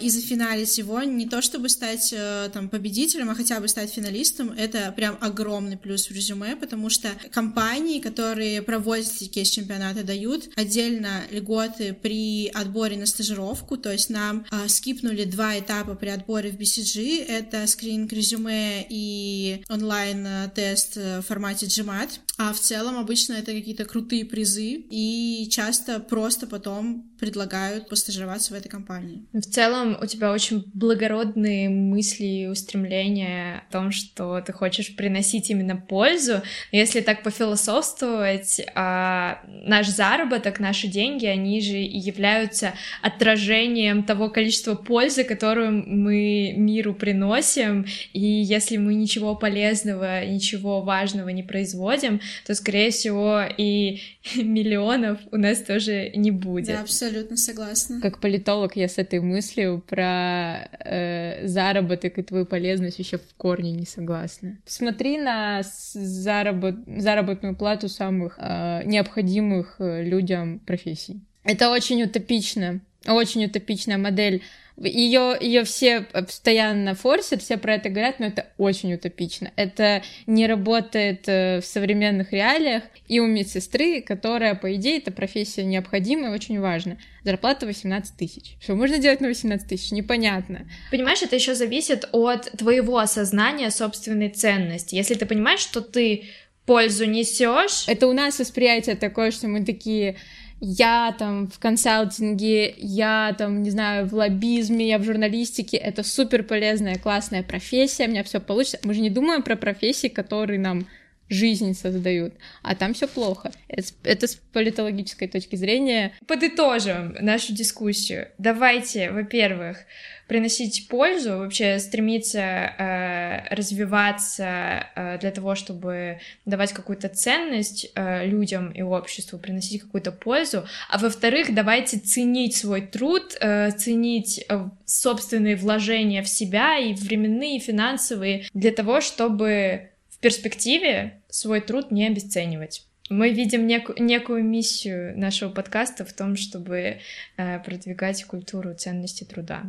и 0.00 0.10
зафиналить 0.10 0.78
его, 0.78 1.02
не 1.02 1.28
то 1.28 1.42
чтобы 1.42 1.68
стать 1.68 2.12
э, 2.12 2.50
там 2.52 2.68
победителем, 2.68 3.30
а 3.30 3.34
хотя 3.34 3.60
бы 3.60 3.68
стать 3.68 3.92
финалистом, 3.92 4.52
это 4.52 4.92
прям 4.92 5.18
огромный 5.20 5.76
плюс 5.76 6.08
в 6.08 6.12
резюме, 6.12 6.56
потому 6.56 6.88
что 6.88 7.08
компании, 7.30 8.00
которые 8.00 8.62
проводят 8.62 9.12
эти 9.16 9.24
кейс-чемпионаты, 9.24 10.02
дают 10.02 10.48
отдельно 10.56 11.22
льготы 11.30 11.94
при 11.94 12.48
отборе 12.48 12.96
на 12.96 13.06
стажировку, 13.06 13.76
то 13.76 13.92
есть 13.92 14.10
нам 14.10 14.46
э, 14.50 14.68
скипнули 14.68 15.24
два 15.24 15.58
этапа 15.58 15.94
при 15.94 16.08
отборе 16.08 16.50
в 16.50 16.56
BCG, 16.56 17.24
это 17.26 17.66
скрининг 17.66 18.12
резюме 18.12 18.86
и 18.88 19.64
онлайн-тест 19.68 20.96
в 20.96 21.22
формате 21.22 21.66
GMAT, 21.66 22.10
а 22.38 22.52
в 22.52 22.60
целом 22.60 22.98
обычно 22.98 23.34
это 23.34 23.52
какие-то 23.52 23.84
крутые 23.84 24.24
призы, 24.24 24.84
и 24.90 25.48
часто 25.50 26.00
просто 26.00 26.46
потом 26.46 27.10
предлагают 27.18 27.88
постажироваться 27.88 28.52
в 28.52 28.56
этой 28.56 28.68
компании. 28.68 29.26
В 29.32 29.42
целом 29.56 29.96
у 30.02 30.04
тебя 30.04 30.32
очень 30.32 30.64
благородные 30.74 31.70
мысли 31.70 32.26
и 32.26 32.46
устремления 32.46 33.62
о 33.66 33.72
том, 33.72 33.90
что 33.90 34.42
ты 34.42 34.52
хочешь 34.52 34.94
приносить 34.94 35.48
именно 35.48 35.76
пользу. 35.76 36.42
Если 36.72 37.00
так 37.00 37.22
пофилософствовать, 37.22 38.60
а, 38.74 39.40
наш 39.46 39.88
заработок, 39.88 40.60
наши 40.60 40.88
деньги, 40.88 41.24
они 41.24 41.62
же 41.62 41.78
и 41.78 41.98
являются 41.98 42.74
отражением 43.00 44.02
того 44.02 44.28
количества 44.28 44.74
пользы, 44.74 45.24
которую 45.24 45.72
мы 45.86 46.52
миру 46.54 46.92
приносим. 46.92 47.86
И 48.12 48.20
если 48.20 48.76
мы 48.76 48.94
ничего 48.94 49.36
полезного, 49.36 50.26
ничего 50.26 50.82
важного 50.82 51.30
не 51.30 51.42
производим, 51.42 52.20
то, 52.46 52.54
скорее 52.54 52.90
всего, 52.90 53.40
и 53.56 54.02
миллионов 54.36 55.18
у 55.32 55.38
нас 55.38 55.62
тоже 55.62 56.10
не 56.14 56.30
будет. 56.30 56.66
Да, 56.66 56.82
абсолютно 56.82 57.38
согласна. 57.38 58.02
Как 58.02 58.20
политолог 58.20 58.76
я 58.76 58.86
с 58.86 58.98
этой 58.98 59.20
мыслью 59.20 59.45
про 59.80 60.68
э, 60.84 61.46
заработок 61.46 62.18
и 62.18 62.22
твою 62.22 62.46
полезность 62.46 62.98
вообще 62.98 63.18
в 63.18 63.34
корне 63.36 63.72
не 63.72 63.86
согласна. 63.86 64.56
Смотри 64.66 65.18
на 65.18 65.62
заработ... 65.62 66.76
заработную 66.86 67.56
плату 67.56 67.88
самых 67.88 68.38
э, 68.38 68.82
необходимых 68.84 69.76
э, 69.78 70.04
людям 70.04 70.58
профессий. 70.60 71.20
Это 71.44 71.70
очень 71.70 72.02
утопично, 72.02 72.80
очень 73.06 73.44
утопичная 73.44 73.98
модель 73.98 74.42
Ее, 74.78 75.36
ее 75.40 75.64
все 75.64 76.02
постоянно 76.02 76.94
форсят, 76.94 77.42
все 77.42 77.56
про 77.56 77.74
это 77.74 77.88
говорят, 77.88 78.18
но 78.20 78.26
это 78.26 78.46
очень 78.58 78.92
утопично. 78.92 79.50
Это 79.56 80.02
не 80.26 80.46
работает 80.46 81.28
э, 81.28 81.60
в 81.60 81.64
современных 81.64 82.32
реалиях. 82.32 82.82
И 83.08 83.20
у 83.20 83.26
медсестры, 83.26 84.02
которая, 84.02 84.54
по 84.54 84.74
идее, 84.74 84.98
эта 84.98 85.12
профессия 85.12 85.64
необходима 85.64 86.28
и 86.28 86.32
очень 86.32 86.60
важна. 86.60 86.98
Зарплата 87.24 87.66
18 87.66 88.16
тысяч. 88.16 88.56
Что 88.60 88.74
можно 88.74 88.98
делать 88.98 89.20
на 89.20 89.28
18 89.28 89.66
тысяч? 89.66 89.92
Непонятно. 89.92 90.68
Понимаешь, 90.90 91.22
это 91.22 91.36
еще 91.36 91.54
зависит 91.54 92.08
от 92.12 92.50
твоего 92.52 92.98
осознания 92.98 93.70
собственной 93.70 94.28
ценности. 94.28 94.94
Если 94.94 95.14
ты 95.14 95.24
понимаешь, 95.24 95.60
что 95.60 95.80
ты 95.80 96.24
пользу 96.66 97.06
несешь. 97.06 97.84
Это 97.86 98.08
у 98.08 98.12
нас 98.12 98.38
восприятие 98.38 98.96
такое, 98.96 99.30
что 99.30 99.48
мы 99.48 99.64
такие 99.64 100.16
я 100.60 101.14
там 101.18 101.48
в 101.48 101.58
консалтинге, 101.58 102.74
я 102.78 103.34
там, 103.36 103.62
не 103.62 103.70
знаю, 103.70 104.06
в 104.06 104.14
лоббизме, 104.14 104.88
я 104.88 104.98
в 104.98 105.04
журналистике, 105.04 105.76
это 105.76 106.02
супер 106.02 106.42
полезная, 106.42 106.96
классная 106.96 107.42
профессия, 107.42 108.06
у 108.06 108.10
меня 108.10 108.24
все 108.24 108.40
получится. 108.40 108.78
Мы 108.82 108.94
же 108.94 109.00
не 109.00 109.10
думаем 109.10 109.42
про 109.42 109.56
профессии, 109.56 110.08
которые 110.08 110.58
нам 110.58 110.86
жизнь 111.28 111.74
создают, 111.74 112.34
а 112.62 112.74
там 112.74 112.94
все 112.94 113.08
плохо. 113.08 113.50
Это, 113.68 113.88
это 114.04 114.28
с 114.28 114.36
политологической 114.52 115.28
точки 115.28 115.56
зрения. 115.56 116.12
Подытожим 116.26 117.16
нашу 117.20 117.52
дискуссию. 117.52 118.28
Давайте, 118.38 119.10
во-первых, 119.10 119.78
приносить 120.26 120.88
пользу, 120.88 121.38
вообще 121.38 121.78
стремиться 121.78 122.40
э, 122.40 123.54
развиваться 123.54 124.86
э, 124.94 125.18
для 125.18 125.30
того, 125.30 125.54
чтобы 125.54 126.18
давать 126.44 126.72
какую-то 126.72 127.08
ценность 127.08 127.90
э, 127.94 128.26
людям 128.26 128.70
и 128.72 128.82
обществу, 128.82 129.38
приносить 129.38 129.82
какую-то 129.82 130.12
пользу. 130.12 130.66
А 130.90 130.98
во-вторых, 130.98 131.54
давайте 131.54 131.98
ценить 131.98 132.56
свой 132.56 132.82
труд, 132.82 133.36
э, 133.40 133.70
ценить 133.70 134.44
э, 134.48 134.68
собственные 134.84 135.56
вложения 135.56 136.22
в 136.22 136.28
себя 136.28 136.78
и 136.78 136.94
временные, 136.94 137.56
и 137.56 137.60
финансовые, 137.60 138.46
для 138.52 138.72
того, 138.72 139.00
чтобы 139.00 139.90
в 140.10 140.18
перспективе 140.18 141.20
свой 141.28 141.60
труд 141.60 141.90
не 141.90 142.06
обесценивать. 142.06 142.82
Мы 143.08 143.30
видим 143.30 143.68
неку- 143.68 143.94
некую 144.00 144.42
миссию 144.42 145.16
нашего 145.16 145.50
подкаста 145.50 146.04
в 146.04 146.12
том, 146.12 146.36
чтобы 146.36 146.98
э, 147.36 147.58
продвигать 147.60 148.24
культуру 148.24 148.74
ценности 148.74 149.22
труда. 149.22 149.62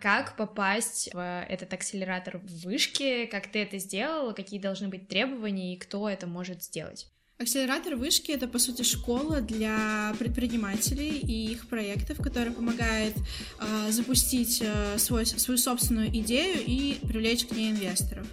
Как 0.00 0.36
попасть 0.36 1.12
в 1.12 1.44
этот 1.48 1.72
акселератор 1.72 2.38
в 2.38 2.64
вышке? 2.64 3.26
Как 3.26 3.48
ты 3.48 3.62
это 3.62 3.78
сделала? 3.78 4.32
Какие 4.32 4.60
должны 4.60 4.88
быть 4.88 5.08
требования 5.08 5.74
и 5.74 5.78
кто 5.78 6.08
это 6.08 6.26
может 6.26 6.62
сделать? 6.62 7.10
Акселератор 7.40 7.94
вышки— 7.94 8.32
это, 8.32 8.48
по 8.48 8.58
сути, 8.58 8.82
школа 8.82 9.40
для 9.40 10.12
предпринимателей 10.18 11.20
и 11.20 11.52
их 11.52 11.68
проектов, 11.68 12.20
которая 12.20 12.50
помогает 12.50 13.14
э, 13.60 13.92
запустить 13.92 14.60
э, 14.60 14.98
свой, 14.98 15.24
свою 15.24 15.56
собственную 15.56 16.08
идею 16.08 16.64
и 16.66 16.98
привлечь 17.06 17.46
к 17.46 17.52
ней 17.52 17.70
инвесторов. 17.70 18.26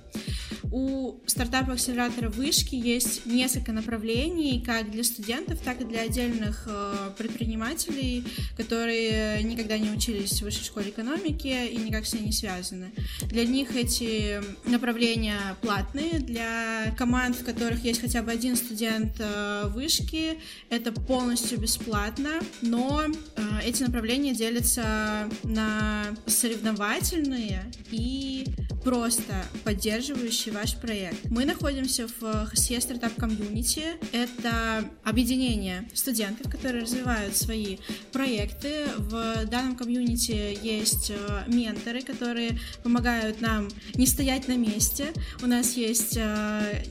У 0.71 1.21
стартап-акселератора 1.27 2.29
вышки 2.29 2.73
есть 2.73 3.27
несколько 3.27 3.71
направлений, 3.71 4.63
как 4.65 4.89
для 4.89 5.03
студентов, 5.03 5.59
так 5.63 5.81
и 5.81 5.85
для 5.85 6.01
отдельных 6.01 6.63
э, 6.67 7.11
предпринимателей, 7.15 8.25
которые 8.57 9.43
никогда 9.43 9.77
не 9.77 9.91
учились 9.91 10.39
в 10.39 10.45
высшей 10.45 10.65
школе 10.65 10.89
экономики 10.89 11.67
и 11.67 11.77
никак 11.77 12.07
с 12.07 12.13
ней 12.13 12.23
не 12.23 12.31
связаны. 12.31 12.91
Для 13.29 13.45
них 13.45 13.75
эти 13.75 14.41
направления 14.67 15.39
платные, 15.61 16.19
для 16.19 16.95
команд, 16.97 17.35
в 17.35 17.45
которых 17.45 17.83
есть 17.83 18.01
хотя 18.01 18.23
бы 18.23 18.31
один 18.31 18.55
студент, 18.55 18.94
контент 18.95 19.15
э, 19.19 19.67
вышки. 19.67 20.39
Это 20.69 20.91
полностью 20.91 21.59
бесплатно, 21.59 22.39
но 22.61 23.03
э, 23.03 23.41
эти 23.63 23.83
направления 23.83 24.33
делятся 24.33 25.29
на 25.43 26.05
соревновательные 26.25 27.71
и 27.91 28.45
просто 28.85 29.43
поддерживающие 29.65 30.53
ваш 30.53 30.77
проект. 30.77 31.29
Мы 31.29 31.43
находимся 31.43 32.07
в 32.07 32.23
HSE 32.23 32.77
Startup 32.77 33.13
Community. 33.17 33.83
Это 34.13 34.85
объединение 35.03 35.89
студентов, 35.93 36.49
которые 36.49 36.83
развивают 36.83 37.35
свои 37.35 37.79
проекты. 38.13 38.85
В 38.97 39.45
данном 39.47 39.75
комьюнити 39.75 40.57
есть 40.61 41.11
э, 41.11 41.43
менторы, 41.47 42.01
которые 42.01 42.57
помогают 42.83 43.41
нам 43.41 43.67
не 43.95 44.07
стоять 44.07 44.47
на 44.47 44.55
месте. 44.55 45.11
У 45.41 45.47
нас 45.47 45.73
есть 45.73 46.15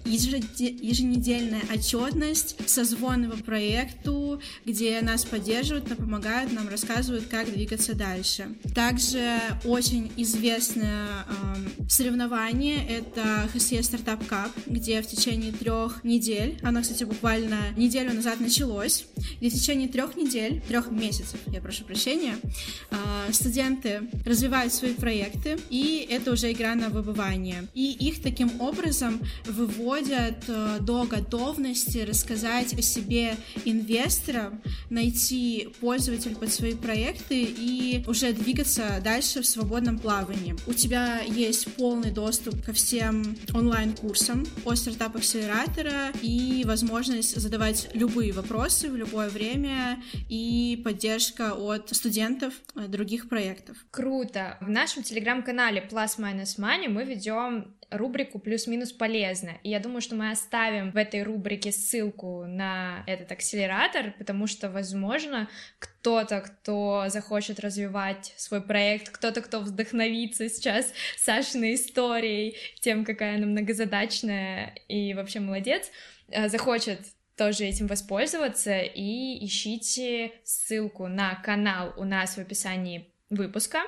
еженедельная 0.05 1.63
отчет 1.73 1.95
отчетность, 1.95 2.57
созвоны 2.69 3.31
по 3.31 3.37
проекту, 3.37 4.41
где 4.65 5.01
нас 5.01 5.25
поддерживают, 5.25 5.89
нам 5.89 5.99
помогают, 5.99 6.53
нам 6.53 6.69
рассказывают, 6.69 7.27
как 7.29 7.53
двигаться 7.53 7.95
дальше. 7.95 8.49
Также 8.75 9.39
очень 9.65 10.13
известное 10.17 11.25
э, 11.29 11.84
соревнование— 11.89 12.87
это 12.89 13.49
HSE 13.55 13.81
Startup 13.81 14.29
Cup, 14.29 14.51
где 14.67 15.03
в 15.03 15.07
течение 15.07 15.53
трех 15.53 16.05
недель, 16.05 16.59
оно, 16.63 16.83
кстати, 16.83 17.05
буквально 17.05 17.59
неделю 17.77 18.13
назад 18.15 18.41
началось, 18.41 19.07
где 19.41 19.51
в 19.51 19.55
течение 19.55 19.89
трех 19.89 20.17
недель, 20.17 20.63
трех 20.69 20.91
месяцев, 20.91 21.41
я 21.47 21.61
прошу 21.61 21.85
прощения, 21.85 22.37
э, 22.91 23.33
студенты 23.33 24.03
развивают 24.25 24.73
свои 24.73 24.95
проекты, 24.95 25.59
и 25.71 26.07
это 26.11 26.33
уже 26.33 26.53
игра 26.53 26.75
на 26.75 26.89
выбывание. 26.89 27.67
И 27.75 27.93
их 27.93 28.23
таким 28.23 28.61
образом 28.61 29.21
выводят 29.47 30.45
э, 30.49 30.79
до 30.81 31.05
готовности 31.05 31.99
рассказать 31.99 32.75
о 32.75 32.83
себе 32.83 33.37
инвесторам, 33.65 34.63
найти 34.91 35.69
пользователя 35.81 36.35
под 36.35 36.53
свои 36.53 36.75
проекты 36.75 37.43
и 37.43 38.05
уже 38.07 38.33
двигаться 38.33 39.01
дальше 39.03 39.43
в 39.43 39.47
свободном 39.47 39.99
плавании. 39.99 40.57
У 40.67 40.73
тебя 40.73 41.21
есть 41.21 41.74
полный 41.77 42.11
доступ 42.11 42.65
ко 42.65 42.73
всем 42.73 43.37
онлайн-курсам 43.53 44.45
о 44.65 44.75
стартап 44.75 45.17
акселератора 45.17 46.13
и 46.23 46.63
возможность 46.67 47.37
задавать 47.41 47.89
любые 47.95 48.33
вопросы 48.33 48.91
в 48.91 48.97
любое 48.97 49.29
время 49.29 50.03
и 50.29 50.81
поддержка 50.85 51.53
от 51.55 51.91
студентов 51.91 52.55
других 52.75 53.29
проектов. 53.29 53.77
Круто! 53.91 54.57
В 54.61 54.69
нашем 54.69 55.03
телеграм-канале 55.03 55.87
Plus 55.91 56.19
Minus 56.19 56.59
Money 56.59 56.89
мы 56.89 57.05
ведем 57.05 57.75
рубрику 57.91 58.39
«Плюс-минус 58.39 58.93
полезно». 58.93 59.53
И 59.63 59.71
я 59.71 59.81
думаю, 59.81 60.01
что 60.01 60.15
мы 60.17 60.31
оставим 60.31 60.91
в 60.91 60.97
этой 60.97 61.23
рубрике 61.23 61.73
ссылку 61.73 62.45
на 62.47 63.05
этот 63.07 63.31
акселератор, 63.33 64.15
потому 64.19 64.47
что, 64.47 64.71
возможно, 64.71 65.49
кто-то, 65.79 66.41
кто 66.41 67.05
захочет 67.09 67.61
развивать 67.61 68.35
свой 68.37 68.61
проект, 68.61 69.11
кто-то, 69.11 69.41
кто 69.43 69.61
вдохновится 69.61 70.49
сейчас 70.49 70.93
Сашиной 71.19 71.64
историей, 71.73 72.57
тем, 72.81 73.05
какая 73.05 73.37
она 73.37 73.47
многозадачная 73.47 74.75
и 74.89 75.15
вообще 75.15 75.41
молодец, 75.41 75.91
э, 76.29 76.49
захочет 76.49 76.99
тоже 77.37 77.65
этим 77.65 77.87
воспользоваться, 77.87 78.81
и 78.81 79.45
ищите 79.45 80.33
ссылку 80.45 81.09
на 81.09 81.35
канал 81.37 81.93
у 81.97 82.05
нас 82.05 82.37
в 82.37 82.39
описании 82.39 83.09
выпуска, 83.31 83.81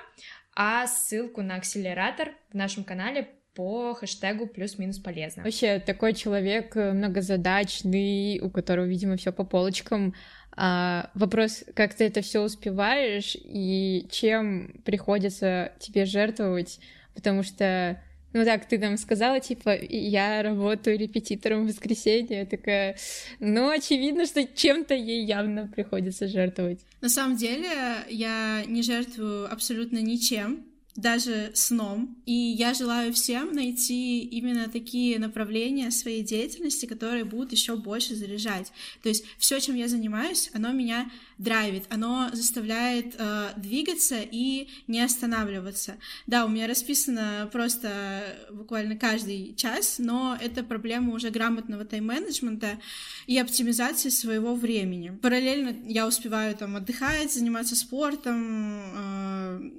а 0.54 0.86
ссылку 0.86 1.42
на 1.42 1.56
акселератор 1.56 2.32
в 2.50 2.54
нашем 2.54 2.84
канале 2.84 3.28
по 3.54 3.94
хэштегу 3.94 4.46
плюс-минус 4.46 4.98
полезно. 4.98 5.42
Вообще, 5.42 5.78
такой 5.80 6.12
человек 6.12 6.76
э, 6.76 6.92
многозадачный, 6.92 8.38
у 8.40 8.50
которого, 8.50 8.84
видимо, 8.84 9.16
все 9.16 9.32
по 9.32 9.44
полочкам. 9.44 10.14
А, 10.56 11.10
вопрос, 11.14 11.64
как 11.74 11.94
ты 11.94 12.04
это 12.04 12.22
все 12.22 12.42
успеваешь 12.42 13.36
и 13.36 14.06
чем 14.10 14.80
приходится 14.84 15.72
тебе 15.78 16.06
жертвовать, 16.06 16.80
потому 17.14 17.42
что 17.42 18.00
ну 18.36 18.44
так, 18.44 18.66
ты 18.66 18.78
нам 18.78 18.98
сказала, 18.98 19.40
типа, 19.40 19.74
я 19.74 20.42
работаю 20.42 20.98
репетитором 20.98 21.64
в 21.64 21.68
воскресенье, 21.68 22.40
я 22.40 22.46
такая, 22.46 22.96
ну, 23.40 23.70
очевидно, 23.70 24.26
что 24.26 24.46
чем-то 24.46 24.94
ей 24.94 25.24
явно 25.24 25.68
приходится 25.74 26.28
жертвовать. 26.28 26.80
На 27.00 27.08
самом 27.08 27.36
деле, 27.36 27.68
я 28.10 28.62
не 28.66 28.82
жертвую 28.82 29.50
абсолютно 29.50 29.98
ничем, 29.98 30.66
даже 30.96 31.50
сном. 31.54 32.16
И 32.26 32.32
я 32.32 32.74
желаю 32.74 33.12
всем 33.12 33.52
найти 33.52 34.20
именно 34.20 34.68
такие 34.68 35.18
направления 35.18 35.90
своей 35.90 36.22
деятельности, 36.22 36.86
которые 36.86 37.24
будут 37.24 37.52
еще 37.52 37.76
больше 37.76 38.14
заряжать. 38.14 38.72
То 39.02 39.08
есть 39.08 39.24
все, 39.38 39.60
чем 39.60 39.76
я 39.76 39.88
занимаюсь, 39.88 40.50
оно 40.54 40.72
меня 40.72 41.10
драйвит, 41.38 41.84
оно 41.90 42.30
заставляет 42.32 43.14
э, 43.18 43.50
двигаться 43.56 44.16
и 44.20 44.68
не 44.86 45.00
останавливаться. 45.00 45.96
Да, 46.26 46.46
у 46.46 46.48
меня 46.48 46.66
расписано 46.66 47.48
просто 47.52 48.36
буквально 48.50 48.96
каждый 48.96 49.54
час, 49.54 49.96
но 49.98 50.36
это 50.40 50.62
проблема 50.62 51.14
уже 51.14 51.30
грамотного 51.30 51.84
тайм-менеджмента 51.84 52.78
и 53.26 53.38
оптимизации 53.38 54.08
своего 54.08 54.54
времени. 54.54 55.10
Параллельно 55.10 55.76
я 55.86 56.06
успеваю 56.06 56.56
там 56.56 56.76
отдыхать, 56.76 57.32
заниматься 57.32 57.76
спортом, 57.76 58.80
э, 58.94 59.70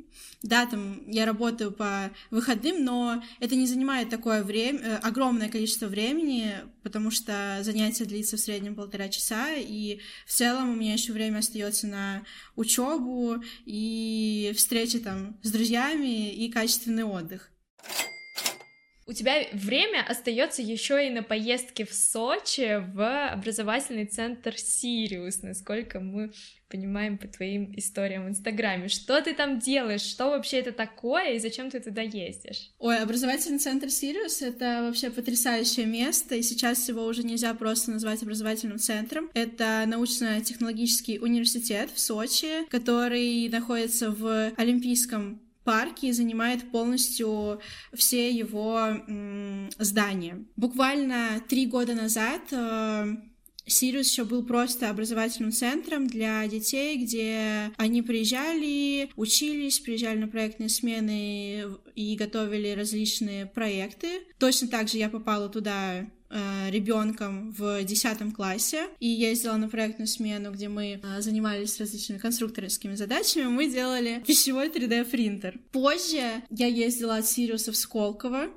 Да, 0.43 0.65
там 0.67 1.09
я 1.09 1.25
работаю 1.25 1.71
по 1.71 2.11
выходным, 2.29 2.83
но 2.83 3.23
это 3.39 3.55
не 3.55 3.65
занимает 3.65 4.09
такое 4.09 4.43
время, 4.43 4.79
э, 4.79 4.95
огромное 4.97 5.49
количество 5.49 5.87
времени, 5.87 6.53
потому 6.83 7.09
что 7.09 7.59
занятие 7.61 8.05
длится 8.05 8.37
в 8.37 8.39
среднем 8.39 8.75
полтора 8.75 9.09
часа, 9.09 9.53
и 9.55 9.99
в 10.27 10.33
целом 10.33 10.69
у 10.69 10.75
меня 10.75 10.93
еще 10.93 11.11
время 11.11 11.39
остается 11.39 11.87
на 11.87 12.23
учебу 12.55 13.43
и 13.65 14.53
встречи 14.55 14.99
там 14.99 15.39
с 15.41 15.51
друзьями 15.51 16.31
и 16.31 16.51
качественный 16.51 17.03
отдых 17.03 17.51
у 19.07 19.13
тебя 19.13 19.47
время 19.53 20.05
остается 20.07 20.61
еще 20.61 21.07
и 21.07 21.09
на 21.09 21.23
поездке 21.23 21.85
в 21.85 21.93
Сочи 21.93 22.83
в 22.93 23.29
образовательный 23.31 24.05
центр 24.05 24.57
Сириус, 24.57 25.41
насколько 25.43 26.01
мы 26.01 26.31
понимаем 26.67 27.17
по 27.17 27.27
твоим 27.29 27.73
историям 27.77 28.25
в 28.25 28.29
Инстаграме. 28.29 28.89
Что 28.89 29.21
ты 29.21 29.33
там 29.33 29.59
делаешь? 29.59 30.01
Что 30.01 30.25
вообще 30.29 30.57
это 30.57 30.73
такое 30.73 31.35
и 31.35 31.39
зачем 31.39 31.71
ты 31.71 31.79
туда 31.79 32.01
ездишь? 32.01 32.71
Ой, 32.79 32.97
образовательный 32.97 33.59
центр 33.59 33.89
Сириус— 33.89 34.41
это 34.41 34.81
вообще 34.83 35.09
потрясающее 35.09 35.85
место, 35.85 36.35
и 36.35 36.41
сейчас 36.41 36.89
его 36.89 37.05
уже 37.05 37.23
нельзя 37.23 37.53
просто 37.53 37.91
назвать 37.91 38.21
образовательным 38.21 38.79
центром. 38.79 39.29
Это 39.33 39.85
научно-технологический 39.87 41.19
университет 41.19 41.89
в 41.93 41.99
Сочи, 42.01 42.67
который 42.69 43.47
находится 43.47 44.11
в 44.11 44.51
Олимпийском 44.57 45.39
парке 45.67 46.07
и 46.07 46.11
занимает 46.13 46.71
полностью 46.71 47.59
все 47.93 48.31
его 48.31 49.01
здания. 49.77 50.45
Буквально 50.55 51.43
три 51.49 51.65
года 51.65 51.93
назад 51.93 52.41
э, 52.51 53.17
Сириус 53.65 54.09
еще 54.09 54.23
был 54.23 54.45
просто 54.45 54.89
образовательным 54.89 55.51
центром 55.51 56.07
для 56.07 56.47
детей, 56.47 57.03
где 57.03 57.71
они 57.75 58.01
приезжали, 58.01 59.09
учились, 59.17 59.81
приезжали 59.81 60.19
на 60.19 60.29
проектные 60.29 60.69
смены 60.69 61.65
и 61.95 62.15
готовили 62.15 62.69
различные 62.69 63.45
проекты. 63.45 64.21
Точно 64.39 64.69
так 64.69 64.87
же 64.87 64.97
я 64.97 65.09
попала 65.09 65.49
туда 65.49 66.07
ребенком 66.29 67.51
в 67.51 67.83
10 67.83 68.33
классе. 68.33 68.87
И 68.99 69.07
ездила 69.07 69.55
на 69.55 69.69
проектную 69.69 70.07
смену, 70.07 70.51
где 70.51 70.67
мы 70.67 70.99
э, 71.01 71.21
занимались 71.21 71.79
различными 71.79 72.19
конструкторскими 72.19 72.95
задачами, 72.95 73.45
мы 73.45 73.69
делали 73.69 74.23
пищевой 74.25 74.69
3D 74.69 75.05
принтер. 75.05 75.59
Позже 75.71 76.43
я 76.49 76.67
ездила 76.67 77.17
от 77.17 77.27
Сириуса 77.27 77.71
в 77.71 77.77
Сколково, 77.77 78.47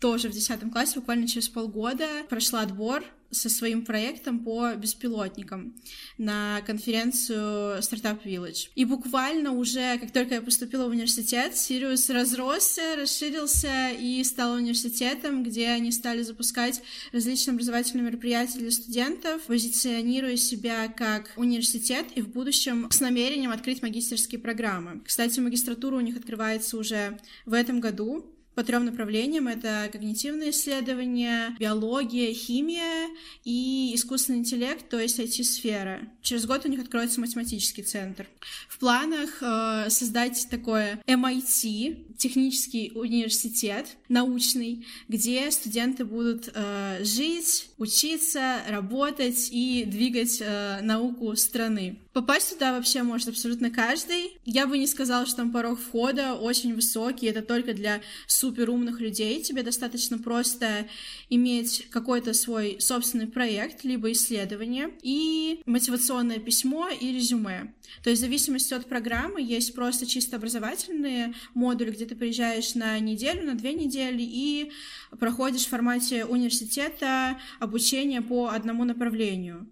тоже 0.00 0.28
в 0.28 0.32
10 0.32 0.70
классе, 0.72 0.98
буквально 1.00 1.26
через 1.26 1.48
полгода. 1.48 2.06
Прошла 2.28 2.60
отбор 2.60 3.04
со 3.30 3.48
своим 3.48 3.84
проектом 3.84 4.40
по 4.40 4.74
беспилотникам 4.74 5.74
на 6.18 6.60
конференцию 6.66 7.78
Startup 7.78 8.22
Village. 8.24 8.68
И 8.74 8.84
буквально 8.84 9.52
уже, 9.52 9.98
как 9.98 10.12
только 10.12 10.36
я 10.36 10.42
поступила 10.42 10.86
в 10.86 10.90
университет, 10.90 11.56
Сириус 11.56 12.08
разросся, 12.10 12.96
расширился 12.96 13.90
и 13.90 14.22
стал 14.24 14.54
университетом, 14.54 15.42
где 15.42 15.68
они 15.68 15.92
стали 15.92 16.22
запускать 16.22 16.82
различные 17.12 17.54
образовательные 17.54 18.06
мероприятия 18.06 18.58
для 18.58 18.70
студентов, 18.70 19.42
позиционируя 19.42 20.36
себя 20.36 20.88
как 20.88 21.32
университет 21.36 22.06
и 22.14 22.22
в 22.22 22.28
будущем 22.28 22.90
с 22.90 23.00
намерением 23.00 23.50
открыть 23.50 23.82
магистерские 23.82 24.40
программы. 24.40 25.02
Кстати, 25.04 25.40
магистратура 25.40 25.96
у 25.96 26.00
них 26.00 26.16
открывается 26.16 26.76
уже 26.76 27.18
в 27.46 27.52
этом 27.52 27.80
году, 27.80 28.33
по 28.54 28.62
трем 28.62 28.84
направлениям. 28.84 29.48
Это 29.48 29.88
когнитивные 29.92 30.50
исследования, 30.50 31.56
биология, 31.58 32.32
химия 32.32 33.08
и 33.44 33.92
искусственный 33.94 34.40
интеллект, 34.40 34.88
то 34.88 34.98
есть 34.98 35.18
IT-сфера. 35.18 36.00
Через 36.22 36.46
год 36.46 36.64
у 36.64 36.68
них 36.68 36.80
откроется 36.80 37.20
математический 37.20 37.82
центр. 37.82 38.26
В 38.68 38.78
планах 38.78 39.42
э, 39.42 39.90
создать 39.90 40.46
такое 40.50 41.00
MIT, 41.06 42.16
технический 42.16 42.92
университет 42.94 43.96
научный, 44.14 44.86
где 45.08 45.50
студенты 45.50 46.04
будут 46.04 46.48
э, 46.54 47.04
жить, 47.04 47.68
учиться, 47.78 48.62
работать 48.68 49.48
и 49.50 49.84
двигать 49.84 50.38
э, 50.40 50.80
науку 50.82 51.34
страны. 51.36 51.98
Попасть 52.12 52.52
туда 52.52 52.72
вообще 52.72 53.02
может 53.02 53.28
абсолютно 53.28 53.70
каждый. 53.70 54.38
Я 54.44 54.68
бы 54.68 54.78
не 54.78 54.86
сказала, 54.86 55.26
что 55.26 55.38
там 55.38 55.50
порог 55.50 55.80
входа 55.80 56.34
очень 56.34 56.72
высокий, 56.72 57.26
это 57.26 57.42
только 57.42 57.74
для 57.74 58.00
суперумных 58.28 59.00
людей. 59.00 59.42
Тебе 59.42 59.64
достаточно 59.64 60.16
просто 60.18 60.86
иметь 61.28 61.88
какой-то 61.90 62.32
свой 62.32 62.76
собственный 62.78 63.26
проект, 63.26 63.82
либо 63.82 64.12
исследование, 64.12 64.90
и 65.02 65.60
мотивационное 65.66 66.38
письмо 66.38 66.88
и 66.88 67.12
резюме. 67.12 67.74
То 68.04 68.10
есть 68.10 68.22
в 68.22 68.24
зависимости 68.24 68.74
от 68.74 68.86
программы 68.86 69.42
есть 69.42 69.74
просто 69.74 70.06
чисто 70.06 70.36
образовательные 70.36 71.34
модули, 71.54 71.90
где 71.90 72.06
ты 72.06 72.14
приезжаешь 72.14 72.74
на 72.76 72.98
неделю, 73.00 73.44
на 73.44 73.54
две 73.54 73.74
недели 73.74 74.03
и 74.12 74.72
проходишь 75.18 75.66
в 75.66 75.70
формате 75.70 76.24
университета 76.24 77.40
обучение 77.60 78.22
по 78.22 78.48
одному 78.48 78.84
направлению. 78.84 79.68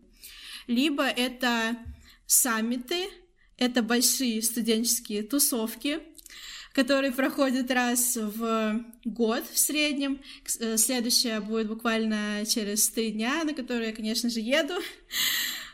Либо 0.66 1.04
это 1.04 1.76
саммиты, 2.26 3.08
это 3.58 3.82
большие 3.82 4.42
студенческие 4.42 5.22
тусовки, 5.22 6.00
которые 6.72 7.12
проходят 7.12 7.70
раз 7.70 8.16
в 8.16 8.84
год 9.04 9.44
в 9.52 9.58
среднем. 9.58 10.20
Э, 10.58 10.76
следующая 10.76 11.40
будет 11.40 11.68
буквально 11.68 12.44
через 12.46 12.88
три 12.88 13.10
дня, 13.10 13.44
на 13.44 13.54
которую 13.54 13.86
я, 13.86 13.92
конечно 13.92 14.30
же, 14.30 14.40
еду. 14.40 14.74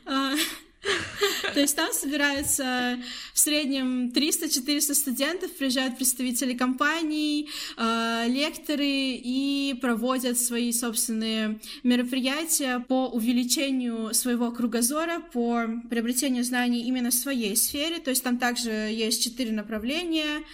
То 1.54 1.60
есть 1.60 1.74
там 1.76 1.92
собираются 1.92 2.98
в 3.32 3.38
среднем 3.38 4.10
300-400 4.10 4.94
студентов, 4.94 5.52
приезжают 5.52 5.96
представители 5.96 6.54
компаний, 6.54 7.48
э, 7.76 8.24
лекторы 8.28 8.86
и 8.86 9.76
проводят 9.80 10.38
свои 10.38 10.72
собственные 10.72 11.60
мероприятия 11.82 12.78
по 12.80 13.08
увеличению 13.08 14.14
своего 14.14 14.50
кругозора, 14.52 15.20
по 15.32 15.64
приобретению 15.90 16.44
знаний 16.44 16.84
именно 16.84 17.10
в 17.10 17.14
своей 17.14 17.56
сфере. 17.56 17.98
То 17.98 18.10
есть 18.10 18.22
там 18.22 18.38
также 18.38 18.70
есть 18.70 19.22
четыре 19.22 19.52
направления, 19.52 20.44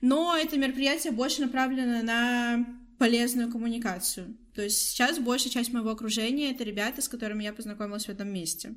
но 0.00 0.36
это 0.36 0.56
мероприятие 0.56 1.12
больше 1.12 1.42
направлено 1.42 2.02
на 2.02 2.66
полезную 2.98 3.50
коммуникацию. 3.50 4.36
То 4.54 4.62
есть 4.62 4.78
сейчас 4.90 5.18
большая 5.18 5.52
часть 5.52 5.72
моего 5.72 5.90
окружения— 5.90 6.50
это 6.52 6.62
ребята, 6.62 7.02
с 7.02 7.08
которыми 7.08 7.42
я 7.42 7.52
познакомилась 7.52 8.06
в 8.06 8.08
этом 8.08 8.32
месте. 8.32 8.74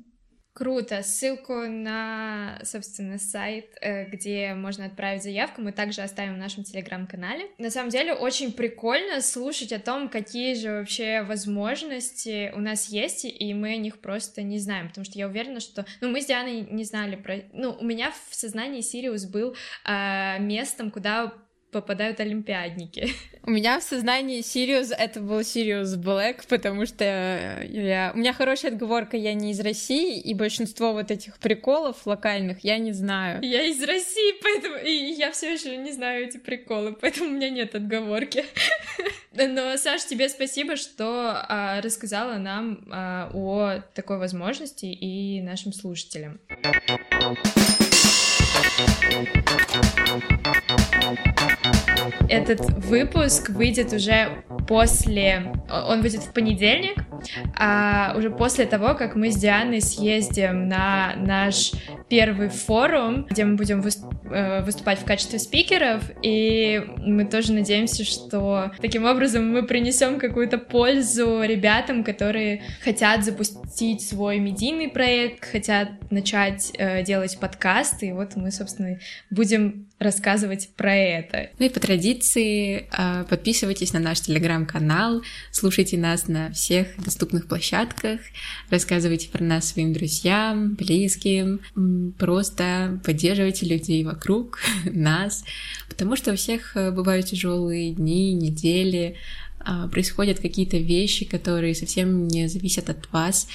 Круто. 0.58 1.04
Ссылку 1.04 1.54
на, 1.68 2.58
собственно, 2.64 3.20
сайт, 3.20 3.66
э, 3.80 4.06
где 4.06 4.54
можно 4.54 4.86
отправить 4.86 5.22
заявку, 5.22 5.62
мы 5.62 5.70
также 5.70 6.00
оставим 6.00 6.34
в 6.34 6.38
нашем 6.38 6.64
телеграм-канале. 6.64 7.46
На 7.58 7.70
самом 7.70 7.90
деле, 7.90 8.12
очень 8.12 8.52
прикольно 8.52 9.20
слушать 9.20 9.72
о 9.72 9.78
том, 9.78 10.08
какие 10.08 10.54
же 10.54 10.72
вообще 10.72 11.22
возможности 11.22 12.52
у 12.56 12.58
нас 12.58 12.88
есть, 12.88 13.24
и 13.24 13.54
мы 13.54 13.74
о 13.74 13.76
них 13.76 14.00
просто 14.00 14.42
не 14.42 14.58
знаем, 14.58 14.88
потому 14.88 15.04
что 15.04 15.16
я 15.16 15.28
уверена, 15.28 15.60
что... 15.60 15.86
Ну, 16.00 16.08
мы 16.08 16.20
с 16.20 16.26
Дианой 16.26 16.62
не 16.62 16.82
знали 16.82 17.14
про... 17.14 17.36
Ну, 17.52 17.76
у 17.78 17.84
меня 17.84 18.12
в 18.28 18.34
сознании 18.34 18.80
Сириус 18.80 19.26
был 19.26 19.54
э, 19.84 20.40
местом, 20.40 20.90
куда 20.90 21.32
попадают 21.70 22.20
олимпиадники. 22.20 23.10
У 23.44 23.50
меня 23.50 23.78
в 23.80 23.82
сознании 23.82 24.42
Сириус 24.42 24.90
это 24.90 25.20
был 25.20 25.42
Сириус 25.42 25.94
Блэк, 25.96 26.46
потому 26.48 26.86
что 26.86 27.04
я... 27.68 28.12
у 28.14 28.18
меня 28.18 28.32
хорошая 28.32 28.72
отговорка, 28.72 29.16
я 29.16 29.34
не 29.34 29.52
из 29.52 29.60
России, 29.60 30.20
и 30.20 30.34
большинство 30.34 30.92
вот 30.92 31.10
этих 31.10 31.38
приколов 31.38 32.06
локальных 32.06 32.62
я 32.64 32.78
не 32.78 32.92
знаю. 32.92 33.42
Я 33.42 33.62
из 33.64 33.82
России, 33.82 34.34
поэтому 34.42 34.76
и 34.76 34.90
я 34.90 35.32
все 35.32 35.52
еще 35.52 35.76
не 35.76 35.92
знаю 35.92 36.26
эти 36.26 36.36
приколы, 36.36 36.92
поэтому 36.92 37.30
у 37.30 37.32
меня 37.32 37.50
нет 37.50 37.74
отговорки. 37.74 38.44
Но, 39.32 39.76
Саш, 39.76 40.04
тебе 40.04 40.28
спасибо, 40.28 40.76
что 40.76 41.32
а, 41.48 41.80
рассказала 41.80 42.38
нам 42.38 42.84
а, 42.90 43.30
о 43.32 43.80
такой 43.94 44.18
возможности 44.18 44.86
и 44.86 45.40
нашим 45.40 45.72
слушателям. 45.72 46.40
Этот 52.28 52.60
выпуск 52.84 53.50
выйдет 53.50 53.92
уже 53.92 54.44
после... 54.66 55.52
Он 55.68 56.02
выйдет 56.02 56.22
в 56.22 56.32
понедельник, 56.32 56.96
а 57.58 58.14
уже 58.16 58.30
после 58.30 58.66
того, 58.66 58.94
как 58.94 59.16
мы 59.16 59.30
с 59.30 59.36
Дианой 59.36 59.80
съездим 59.80 60.68
на 60.68 61.14
наш 61.16 61.72
первый 62.08 62.48
форум, 62.48 63.26
где 63.28 63.44
мы 63.44 63.56
будем 63.56 63.82
э, 63.82 64.62
выступать 64.62 64.98
в 64.98 65.04
качестве 65.04 65.38
спикеров, 65.38 66.02
и 66.22 66.82
мы 66.98 67.24
тоже 67.24 67.52
надеемся, 67.52 68.04
что 68.04 68.72
таким 68.80 69.04
образом 69.04 69.50
мы 69.50 69.62
принесем 69.64 70.18
какую-то 70.18 70.58
пользу 70.58 71.42
ребятам, 71.42 72.04
которые 72.04 72.62
хотят 72.82 73.24
запустить 73.24 74.02
свой 74.02 74.38
медийный 74.38 74.88
проект, 74.88 75.44
хотят 75.44 76.10
начать 76.10 76.72
э, 76.78 77.02
делать 77.04 77.38
подкасты, 77.38 78.08
и 78.08 78.12
вот 78.12 78.36
мы, 78.36 78.50
собственно, 78.50 78.98
будем 79.30 79.88
рассказывать 79.98 80.70
про 80.76 80.94
это. 80.94 81.50
Ну 81.58 81.66
и 81.66 81.68
по 81.68 81.80
традиции 81.80 82.86
а, 82.92 83.24
подписывайтесь 83.24 83.92
на 83.92 83.98
наш 83.98 84.20
телеграм-канал, 84.20 85.22
слушайте 85.50 85.98
нас 85.98 86.28
на 86.28 86.52
всех 86.52 86.88
доступных 87.04 87.48
площадках, 87.48 88.20
рассказывайте 88.70 89.28
про 89.28 89.42
нас 89.42 89.68
своим 89.68 89.92
друзьям, 89.92 90.74
близким, 90.74 91.60
просто 92.18 93.00
поддерживайте 93.04 93.66
людей 93.66 94.04
вокруг 94.04 94.58
нас, 94.84 95.44
потому 95.88 96.16
что 96.16 96.32
у 96.32 96.36
всех 96.36 96.76
э, 96.76 96.90
бывают 96.90 97.26
тяжелые 97.26 97.92
дни, 97.92 98.32
недели, 98.32 99.16
а, 99.60 99.88
происходят 99.88 100.40
какие-то 100.40 100.78
вещи, 100.78 101.24
которые 101.24 101.74
совсем 101.74 102.28
не 102.28 102.48
зависят 102.48 102.88
от 102.90 103.10
вас, 103.12 103.48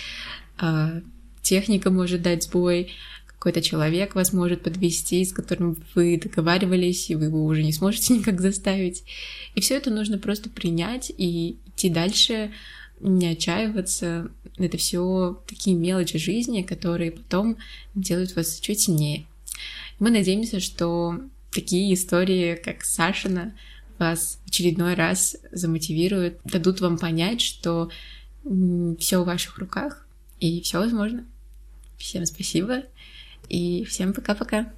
а, 0.58 1.01
техника 1.41 1.89
может 1.89 2.21
дать 2.21 2.43
сбой, 2.43 2.91
какой-то 3.25 3.62
человек 3.62 4.15
вас 4.15 4.32
может 4.32 4.63
подвести, 4.63 5.25
с 5.25 5.34
которым 5.34 5.75
вы 5.95 6.17
договаривались, 6.17 7.10
и 7.10 7.15
вы 7.15 7.25
его 7.25 7.43
уже 7.43 7.62
не 7.62 7.73
сможете 7.73 8.13
никак 8.17 8.39
заставить. 8.39 9.03
И 9.56 9.62
все 9.62 9.75
это 9.75 9.89
нужно 9.89 10.17
просто 10.17 10.49
принять 10.49 11.12
и 11.17 11.58
идти 11.67 11.89
дальше, 11.89 12.51
не 13.01 13.27
отчаиваться. 13.27 14.32
Это 14.58 14.78
все 14.78 15.42
такие 15.48 15.76
мелочи 15.76 16.18
жизни, 16.18 16.62
которые 16.62 17.12
потом 17.12 17.58
делают 17.95 18.36
вас 18.36 18.60
чуть 18.60 18.82
сильнее. 18.82 19.26
Мы 19.99 20.12
надеемся, 20.12 20.60
что 20.60 21.20
такие 21.51 21.93
истории, 21.93 22.56
как 22.56 22.84
Сашина, 22.84 23.56
вас 23.99 24.39
в 24.45 24.49
очередной 24.49 24.95
раз 24.95 25.38
замотивируют, 25.51 26.39
дадут 26.43 26.82
вам 26.82 26.97
понять, 26.97 27.41
что 27.41 27.89
все 28.99 29.22
в 29.22 29.26
ваших 29.26 29.58
руках 29.58 30.06
и 30.39 30.62
все 30.62 30.80
возможно. 30.80 31.26
Всем 31.97 32.26
спасибо 32.26 32.84
и 33.49 33.86
всем 33.86 34.14
пока-пока. 34.14 34.74